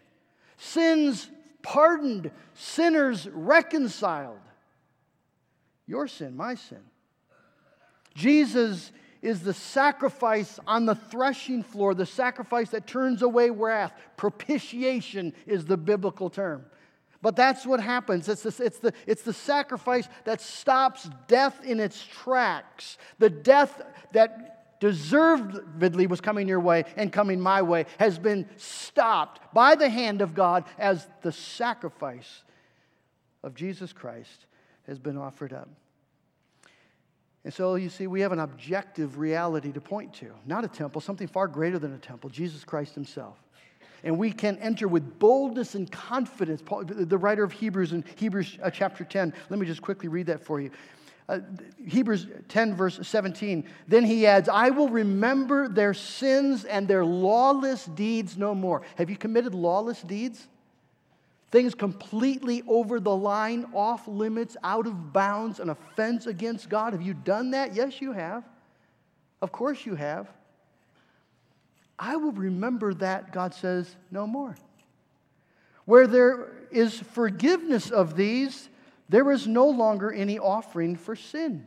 sins 0.56 1.28
pardoned, 1.62 2.30
sinners 2.54 3.28
reconciled. 3.32 4.38
Your 5.86 6.06
sin, 6.06 6.36
my 6.36 6.54
sin. 6.54 6.82
Jesus 8.14 8.92
is 9.24 9.40
the 9.40 9.54
sacrifice 9.54 10.60
on 10.66 10.84
the 10.84 10.94
threshing 10.94 11.62
floor, 11.62 11.94
the 11.94 12.04
sacrifice 12.04 12.70
that 12.70 12.86
turns 12.86 13.22
away 13.22 13.48
wrath. 13.48 13.92
Propitiation 14.18 15.32
is 15.46 15.64
the 15.64 15.78
biblical 15.78 16.28
term. 16.28 16.66
But 17.22 17.34
that's 17.34 17.64
what 17.64 17.80
happens. 17.80 18.28
It's, 18.28 18.44
it's, 18.44 18.78
the, 18.80 18.92
it's 19.06 19.22
the 19.22 19.32
sacrifice 19.32 20.06
that 20.24 20.42
stops 20.42 21.08
death 21.26 21.64
in 21.64 21.80
its 21.80 22.04
tracks. 22.04 22.98
The 23.18 23.30
death 23.30 23.80
that 24.12 24.78
deservedly 24.78 26.06
was 26.06 26.20
coming 26.20 26.46
your 26.46 26.60
way 26.60 26.84
and 26.96 27.10
coming 27.10 27.40
my 27.40 27.62
way 27.62 27.86
has 27.98 28.18
been 28.18 28.46
stopped 28.58 29.54
by 29.54 29.74
the 29.74 29.88
hand 29.88 30.20
of 30.20 30.34
God 30.34 30.64
as 30.78 31.08
the 31.22 31.32
sacrifice 31.32 32.42
of 33.42 33.54
Jesus 33.54 33.94
Christ 33.94 34.44
has 34.86 34.98
been 34.98 35.16
offered 35.16 35.54
up. 35.54 35.70
And 37.44 37.52
so 37.52 37.74
you 37.74 37.90
see, 37.90 38.06
we 38.06 38.22
have 38.22 38.32
an 38.32 38.40
objective 38.40 39.18
reality 39.18 39.70
to 39.72 39.80
point 39.80 40.14
to, 40.14 40.32
not 40.46 40.64
a 40.64 40.68
temple, 40.68 41.00
something 41.00 41.28
far 41.28 41.46
greater 41.46 41.78
than 41.78 41.92
a 41.92 41.98
temple 41.98 42.30
Jesus 42.30 42.64
Christ 42.64 42.94
Himself 42.94 43.36
and 44.04 44.18
we 44.18 44.30
can 44.30 44.58
enter 44.58 44.86
with 44.86 45.18
boldness 45.18 45.74
and 45.74 45.90
confidence. 45.90 46.62
Paul, 46.62 46.84
the 46.84 47.18
writer 47.18 47.42
of 47.42 47.52
Hebrews 47.52 47.92
in 47.92 48.04
Hebrews 48.16 48.58
uh, 48.62 48.70
chapter 48.70 49.02
10, 49.02 49.32
let 49.48 49.58
me 49.58 49.66
just 49.66 49.82
quickly 49.82 50.08
read 50.08 50.26
that 50.26 50.44
for 50.44 50.60
you. 50.60 50.70
Uh, 51.26 51.40
Hebrews 51.86 52.26
10, 52.48 52.76
verse 52.76 53.00
17. 53.02 53.64
Then 53.88 54.04
he 54.04 54.26
adds, 54.26 54.50
I 54.50 54.68
will 54.68 54.90
remember 54.90 55.68
their 55.68 55.94
sins 55.94 56.66
and 56.66 56.86
their 56.86 57.04
lawless 57.04 57.86
deeds 57.86 58.36
no 58.36 58.54
more. 58.54 58.82
Have 58.96 59.08
you 59.08 59.16
committed 59.16 59.54
lawless 59.54 60.02
deeds? 60.02 60.46
Things 61.54 61.72
completely 61.72 62.64
over 62.66 62.98
the 62.98 63.14
line, 63.14 63.66
off 63.74 64.08
limits, 64.08 64.56
out 64.64 64.88
of 64.88 65.12
bounds, 65.12 65.60
an 65.60 65.70
offense 65.70 66.26
against 66.26 66.68
God. 66.68 66.94
Have 66.94 67.02
you 67.02 67.14
done 67.14 67.52
that? 67.52 67.76
Yes, 67.76 68.00
you 68.00 68.10
have. 68.10 68.42
Of 69.40 69.52
course 69.52 69.86
you 69.86 69.94
have. 69.94 70.28
I 71.96 72.16
will 72.16 72.32
remember 72.32 72.92
that, 72.94 73.32
God 73.32 73.54
says, 73.54 73.94
no 74.10 74.26
more. 74.26 74.56
Where 75.84 76.08
there 76.08 76.48
is 76.72 76.98
forgiveness 76.98 77.88
of 77.88 78.16
these, 78.16 78.68
there 79.08 79.30
is 79.30 79.46
no 79.46 79.68
longer 79.68 80.12
any 80.12 80.40
offering 80.40 80.96
for 80.96 81.14
sin. 81.14 81.64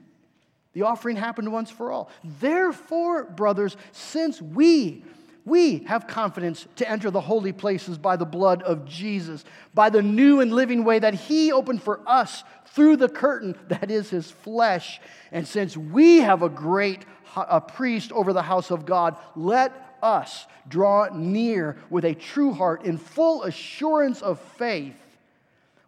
The 0.73 0.81
offering 0.81 1.15
happened 1.15 1.49
once 1.53 1.71
for 1.71 1.93
all. 1.93 2.09
Therefore, 2.41 3.23
brothers, 3.23 3.77
since 3.93 4.41
we 4.41 5.05
we 5.47 5.79
have 5.85 6.07
confidence 6.07 6.67
to 6.75 6.89
enter 6.89 7.09
the 7.09 7.21
holy 7.21 7.53
places 7.53 7.97
by 7.97 8.17
the 8.17 8.25
blood 8.25 8.61
of 8.63 8.85
Jesus, 8.85 9.45
by 9.73 9.89
the 9.89 10.01
new 10.01 10.41
and 10.41 10.51
living 10.51 10.83
way 10.83 10.99
that 10.99 11.13
He 11.13 11.51
opened 11.51 11.81
for 11.81 12.01
us 12.05 12.43
through 12.67 12.97
the 12.97 13.09
curtain 13.09 13.55
that 13.69 13.89
is 13.89 14.09
His 14.09 14.29
flesh. 14.29 14.99
And 15.31 15.47
since 15.47 15.77
we 15.77 16.17
have 16.17 16.43
a 16.43 16.49
great 16.49 17.05
a 17.35 17.61
priest 17.61 18.11
over 18.11 18.33
the 18.33 18.41
house 18.41 18.71
of 18.71 18.85
God, 18.85 19.15
let 19.35 19.71
us 20.01 20.45
draw 20.67 21.09
near 21.13 21.77
with 21.89 22.05
a 22.05 22.13
true 22.13 22.53
heart 22.53 22.83
in 22.83 22.97
full 22.97 23.43
assurance 23.43 24.21
of 24.21 24.39
faith, 24.39 24.95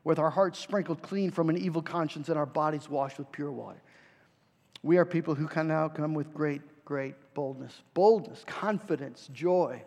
with 0.04 0.20
our 0.20 0.30
hearts 0.30 0.60
sprinkled 0.60 1.02
clean 1.02 1.32
from 1.32 1.50
an 1.50 1.58
evil 1.58 1.82
conscience 1.82 2.30
and 2.30 2.38
our 2.38 2.46
bodies 2.46 2.90
washed 2.90 3.18
with 3.18 3.32
pure 3.32 3.52
water. 3.52 3.82
We 4.84 4.98
are 4.98 5.06
people 5.06 5.36
who 5.36 5.48
can 5.48 5.68
now 5.68 5.90
come 5.90 6.14
with 6.14 6.34
great, 6.34 6.62
great 6.90 7.14
boldness, 7.36 7.84
boldness, 7.94 8.44
confidence, 8.48 9.30
joy 9.32 9.80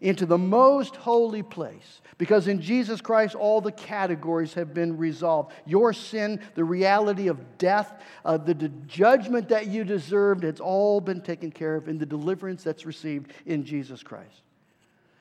into 0.00 0.24
the 0.24 0.38
most 0.38 0.96
holy 0.96 1.42
place. 1.42 2.00
Because 2.16 2.48
in 2.48 2.62
Jesus 2.62 3.02
Christ, 3.02 3.34
all 3.34 3.60
the 3.60 3.70
categories 3.70 4.54
have 4.54 4.72
been 4.72 4.96
resolved. 4.96 5.52
Your 5.66 5.92
sin, 5.92 6.40
the 6.54 6.64
reality 6.64 7.28
of 7.28 7.58
death, 7.58 8.00
uh, 8.24 8.38
the, 8.38 8.54
the 8.54 8.70
judgment 8.86 9.50
that 9.50 9.66
you 9.66 9.84
deserved, 9.84 10.42
it's 10.42 10.58
all 10.58 11.02
been 11.02 11.20
taken 11.20 11.50
care 11.50 11.76
of 11.76 11.86
in 11.86 11.98
the 11.98 12.06
deliverance 12.06 12.62
that's 12.62 12.86
received 12.86 13.30
in 13.44 13.62
Jesus 13.62 14.02
Christ. 14.02 14.40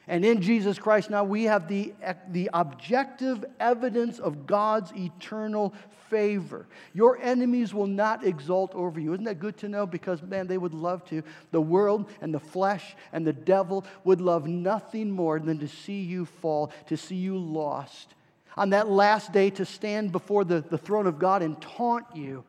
And 0.08 0.24
in 0.24 0.42
Jesus 0.42 0.80
Christ, 0.80 1.10
now 1.10 1.26
we 1.26 1.44
have 1.44 1.68
the, 1.68 1.94
the 2.30 2.50
objective 2.54 3.44
evidence 3.60 4.20
of 4.20 4.48
God's 4.48 4.94
eternal 4.96 5.74
favor. 6.10 6.68
Your 6.94 7.18
enemies 7.22 7.74
will 7.74 7.88
not 7.88 8.26
exult 8.26 8.74
over 8.76 9.00
you. 9.00 9.14
Isn't 9.14 9.26
that 9.26 9.40
good 9.40 9.58
to 9.58 9.70
know? 9.70 9.86
Because, 9.86 10.22
man, 10.22 10.48
they 10.48 10.58
would 10.58 10.74
love 10.74 11.06
to. 11.06 11.24
The 11.52 11.62
world 11.62 12.10
and 12.22 12.34
the 12.34 12.40
flesh 12.40 12.96
and 13.12 13.26
the 13.26 13.34
devil 13.34 13.86
would 14.04 14.22
love 14.22 14.48
nothing 14.48 15.12
more 15.12 15.40
than 15.40 15.60
to 15.60 15.68
see 15.68 16.02
you 16.02 16.26
fall, 16.26 16.72
to 16.88 16.98
see 16.98 17.16
you 17.16 17.38
lost. 17.38 18.14
On 18.56 18.72
that 18.72 18.90
last 18.90 19.32
day, 19.32 19.50
to 19.52 19.66
stand 19.66 20.12
before 20.12 20.44
the, 20.44 20.62
the 20.62 20.78
throne 20.78 21.08
of 21.08 21.20
God 21.20 21.42
and 21.42 21.62
taunt 21.62 22.06
you 22.16 22.44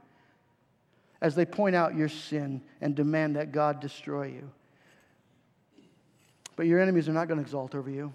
as 1.21 1.35
they 1.35 1.45
point 1.45 1.75
out 1.75 1.95
your 1.95 2.09
sin 2.09 2.63
and 2.81 2.95
demand 2.95 3.37
that 3.37 3.53
God 3.53 3.81
destroy 3.81 4.27
you. 4.27 4.51
But 6.57 6.67
your 6.67 6.81
enemies 6.81 7.09
are 7.09 7.13
not 7.13 7.29
going 7.29 7.39
to 7.39 7.43
exalt 7.43 7.75
over 7.75 7.91
you. 7.91 8.13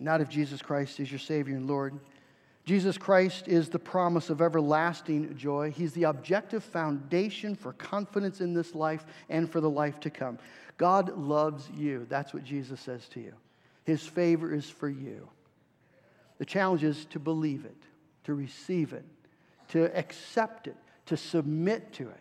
Not 0.00 0.20
if 0.20 0.28
Jesus 0.28 0.62
Christ 0.62 1.00
is 1.00 1.10
your 1.10 1.18
Savior 1.18 1.56
and 1.56 1.66
Lord. 1.66 1.98
Jesus 2.68 2.98
Christ 2.98 3.48
is 3.48 3.70
the 3.70 3.78
promise 3.78 4.28
of 4.28 4.42
everlasting 4.42 5.34
joy. 5.38 5.70
He's 5.70 5.94
the 5.94 6.04
objective 6.04 6.62
foundation 6.62 7.54
for 7.54 7.72
confidence 7.72 8.42
in 8.42 8.52
this 8.52 8.74
life 8.74 9.06
and 9.30 9.50
for 9.50 9.62
the 9.62 9.70
life 9.70 9.98
to 10.00 10.10
come. 10.10 10.38
God 10.76 11.16
loves 11.16 11.70
you. 11.74 12.06
That's 12.10 12.34
what 12.34 12.44
Jesus 12.44 12.78
says 12.78 13.08
to 13.08 13.20
you. 13.20 13.32
His 13.84 14.02
favor 14.02 14.54
is 14.54 14.68
for 14.68 14.90
you. 14.90 15.30
The 16.36 16.44
challenge 16.44 16.84
is 16.84 17.06
to 17.06 17.18
believe 17.18 17.64
it, 17.64 17.74
to 18.24 18.34
receive 18.34 18.92
it, 18.92 19.06
to 19.68 19.84
accept 19.96 20.66
it, 20.66 20.76
to 21.06 21.16
submit 21.16 21.94
to 21.94 22.10
it. 22.10 22.20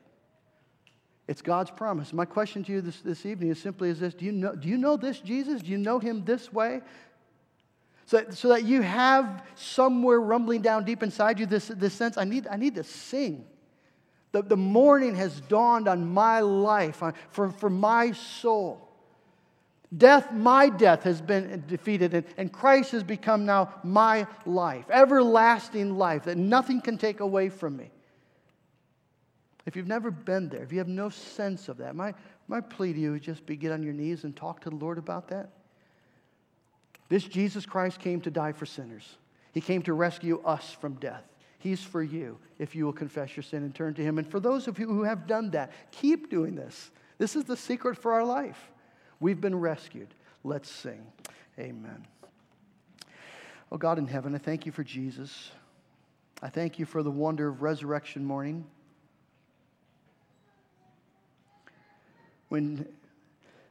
It's 1.27 1.41
God's 1.41 1.71
promise. 1.71 2.13
My 2.13 2.23
question 2.23 2.63
to 2.63 2.71
you 2.71 2.79
this, 2.79 3.01
this 3.01 3.25
evening 3.25 3.49
is 3.49 3.61
simply 3.61 3.89
as 3.89 3.99
this 3.99 4.13
do 4.13 4.23
you, 4.23 4.31
know, 4.31 4.55
do 4.55 4.69
you 4.69 4.77
know 4.77 4.95
this 4.95 5.19
Jesus? 5.19 5.61
Do 5.61 5.71
you 5.71 5.77
know 5.77 5.99
him 5.99 6.23
this 6.23 6.53
way? 6.53 6.79
So, 8.08 8.24
so 8.30 8.47
that 8.49 8.64
you 8.64 8.82
have 8.82 9.43
somewhere 9.55 10.20
rumbling 10.20 10.62
down 10.62 10.86
deep 10.86 11.03
inside 11.03 11.39
you 11.39 11.45
this, 11.45 11.68
this 11.68 11.93
sense 11.93 12.18
I 12.18 12.24
need, 12.24 12.47
I 12.47 12.55
need 12.55 12.76
to 12.76 12.84
sing. 12.86 13.45
The, 14.32 14.41
the 14.41 14.55
morning 14.55 15.14
has 15.16 15.41
dawned 15.41 15.89
on 15.89 16.08
my 16.14 16.39
life, 16.39 17.03
on, 17.03 17.14
for, 17.32 17.51
for 17.51 17.70
my 17.70 18.14
soul. 18.14 18.88
Death, 19.95 20.32
my 20.32 20.70
death, 20.70 21.03
has 21.03 21.22
been 21.22 21.66
defeated, 21.68 22.14
and, 22.14 22.26
and 22.38 22.51
Christ 22.51 22.93
has 22.93 23.03
become 23.03 23.45
now 23.45 23.74
my 23.84 24.26
life, 24.45 24.86
everlasting 24.89 25.97
life 25.97 26.24
that 26.24 26.38
nothing 26.38 26.80
can 26.80 26.97
take 26.97 27.20
away 27.20 27.49
from 27.49 27.76
me. 27.76 27.91
If 29.66 29.76
you've 29.76 29.86
never 29.86 30.12
been 30.12 30.47
there, 30.47 30.64
if 30.64 30.72
you 30.72 30.78
have 30.78 30.88
no 30.88 31.10
sense 31.10 31.68
of 31.68 31.76
that, 31.80 31.93
my, 31.93 32.14
my 32.47 32.62
plea 32.62 32.93
to 32.93 32.99
you 32.99 33.12
would 33.12 33.22
just 33.22 33.45
be 33.45 33.58
get 33.58 33.74
on 33.74 33.84
your 33.84 33.93
knees 33.93 34.24
and 34.24 34.34
talk 34.34 34.62
to 34.62 34.70
the 34.70 34.78
Lord 34.78 34.97
about 34.97 35.28
that. 35.28 35.49
This 37.10 37.24
Jesus 37.24 37.66
Christ 37.66 37.99
came 37.99 38.22
to 38.22 38.32
die 38.32 38.51
for 38.51 38.66
sinners. 38.66 39.18
He 39.53 39.62
came 39.62 39.82
to 39.84 39.93
rescue 39.93 40.41
us 40.43 40.72
from 40.72 40.95
death. 40.95 41.24
He's 41.60 41.84
for 41.84 42.03
you 42.03 42.38
if 42.60 42.76
you 42.76 42.86
will 42.86 42.93
confess 42.93 43.36
your 43.36 43.43
sin 43.43 43.64
and 43.64 43.74
turn 43.74 43.93
to 43.95 44.03
Him. 44.03 44.18
And 44.18 44.30
for 44.30 44.39
those 44.39 44.68
of 44.68 44.78
you 44.78 44.88
who 44.88 45.03
have 45.03 45.26
done 45.28 45.51
that, 45.51 45.72
keep 45.91 46.30
doing 46.30 46.55
this. 46.55 46.91
This 47.18 47.36
is 47.36 47.45
the 47.45 47.58
secret 47.58 47.97
for 47.97 48.14
our 48.14 48.24
life. 48.24 48.72
We've 49.20 49.41
been 49.41 49.60
rescued. 49.60 50.10
Let's 50.43 50.70
sing. 50.70 51.05
Amen. 51.58 52.05
Oh, 53.72 53.78
God 53.78 53.97
in 53.97 54.08
heaven, 54.08 54.36
I 54.36 54.38
thank 54.38 54.66
you 54.66 54.72
for 54.72 54.84
Jesus. 54.84 55.51
I 56.41 56.49
thank 56.49 56.78
you 56.78 56.86
for 56.86 57.01
the 57.01 57.12
wonder 57.12 57.47
of 57.47 57.64
resurrection 57.64 58.24
morning. 58.24 58.66
when 62.49 62.88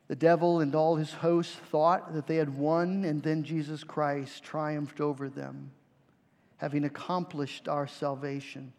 the 0.09 0.17
devil 0.17 0.61
and 0.61 0.75
all 0.75 0.97
his 0.97 1.13
hosts 1.13 1.57
thought 1.71 2.15
that 2.15 2.27
they 2.27 2.37
had 2.37 2.57
won, 2.57 3.05
and 3.05 3.23
then 3.23 3.43
Jesus 3.43 3.83
Christ 3.83 4.45
triumphed 4.45 5.01
over 5.01 5.29
them, 5.29 5.73
having 6.59 6.85
accomplished 6.85 7.69
our 7.69 7.87
salvation 7.87 8.73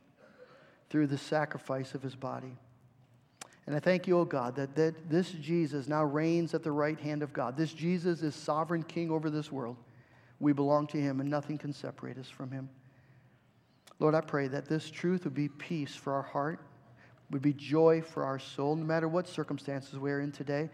through 0.89 1.07
the 1.07 1.17
sacrifice 1.17 1.93
of 1.93 2.01
his 2.01 2.15
body. 2.15 2.55
And 3.65 3.75
I 3.75 3.79
thank 3.79 4.07
you, 4.07 4.17
O 4.19 4.23
God, 4.23 4.55
that, 4.55 4.75
that 4.75 5.09
this 5.09 5.31
Jesus 5.31 5.89
now 5.89 6.05
reigns 6.05 6.53
at 6.53 6.63
the 6.63 6.71
right 6.71 6.97
hand 6.97 7.21
of 7.21 7.33
God. 7.33 7.57
This 7.57 7.73
Jesus 7.73 8.21
is 8.21 8.33
sovereign 8.33 8.83
king 8.83 9.11
over 9.11 9.29
this 9.29 9.51
world. 9.51 9.75
We 10.39 10.53
belong 10.53 10.87
to 10.87 10.97
him, 10.97 11.19
and 11.19 11.29
nothing 11.29 11.57
can 11.57 11.73
separate 11.73 12.17
us 12.17 12.29
from 12.29 12.51
him. 12.51 12.69
Lord, 13.99 14.15
I 14.15 14.21
pray 14.21 14.47
that 14.47 14.69
this 14.69 14.89
truth 14.89 15.25
would 15.25 15.33
be 15.33 15.49
peace 15.49 15.93
for 15.95 16.13
our 16.13 16.21
heart 16.21 16.61
would 17.31 17.41
be 17.41 17.53
joy 17.53 18.01
for 18.01 18.23
our 18.23 18.39
soul, 18.39 18.75
no 18.75 18.85
matter 18.85 19.07
what 19.07 19.27
circumstances 19.27 19.99
we're 19.99 20.21
in 20.21 20.31
today. 20.31 20.69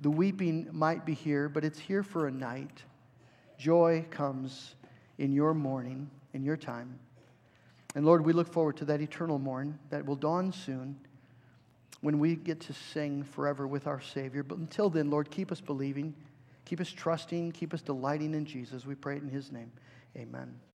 The 0.00 0.10
weeping 0.10 0.68
might 0.72 1.04
be 1.04 1.14
here, 1.14 1.48
but 1.48 1.64
it's 1.64 1.78
here 1.78 2.02
for 2.02 2.26
a 2.26 2.30
night. 2.30 2.82
Joy 3.58 4.06
comes 4.10 4.74
in 5.18 5.32
your 5.32 5.52
morning, 5.52 6.10
in 6.32 6.42
your 6.42 6.56
time. 6.56 6.98
And 7.94 8.06
Lord, 8.06 8.24
we 8.24 8.32
look 8.32 8.50
forward 8.50 8.76
to 8.78 8.84
that 8.86 9.00
eternal 9.00 9.38
morn 9.38 9.78
that 9.90 10.06
will 10.06 10.16
dawn 10.16 10.52
soon 10.52 10.96
when 12.00 12.18
we 12.18 12.36
get 12.36 12.60
to 12.60 12.72
sing 12.72 13.22
forever 13.22 13.66
with 13.66 13.86
our 13.86 14.00
Savior. 14.00 14.42
But 14.42 14.58
until 14.58 14.88
then, 14.88 15.10
Lord, 15.10 15.30
keep 15.30 15.52
us 15.52 15.60
believing, 15.60 16.14
keep 16.64 16.80
us 16.80 16.90
trusting, 16.90 17.52
keep 17.52 17.74
us 17.74 17.82
delighting 17.82 18.34
in 18.34 18.46
Jesus. 18.46 18.86
We 18.86 18.94
pray 18.94 19.16
it 19.16 19.22
in 19.22 19.28
His 19.28 19.52
name. 19.52 19.70
Amen. 20.16 20.69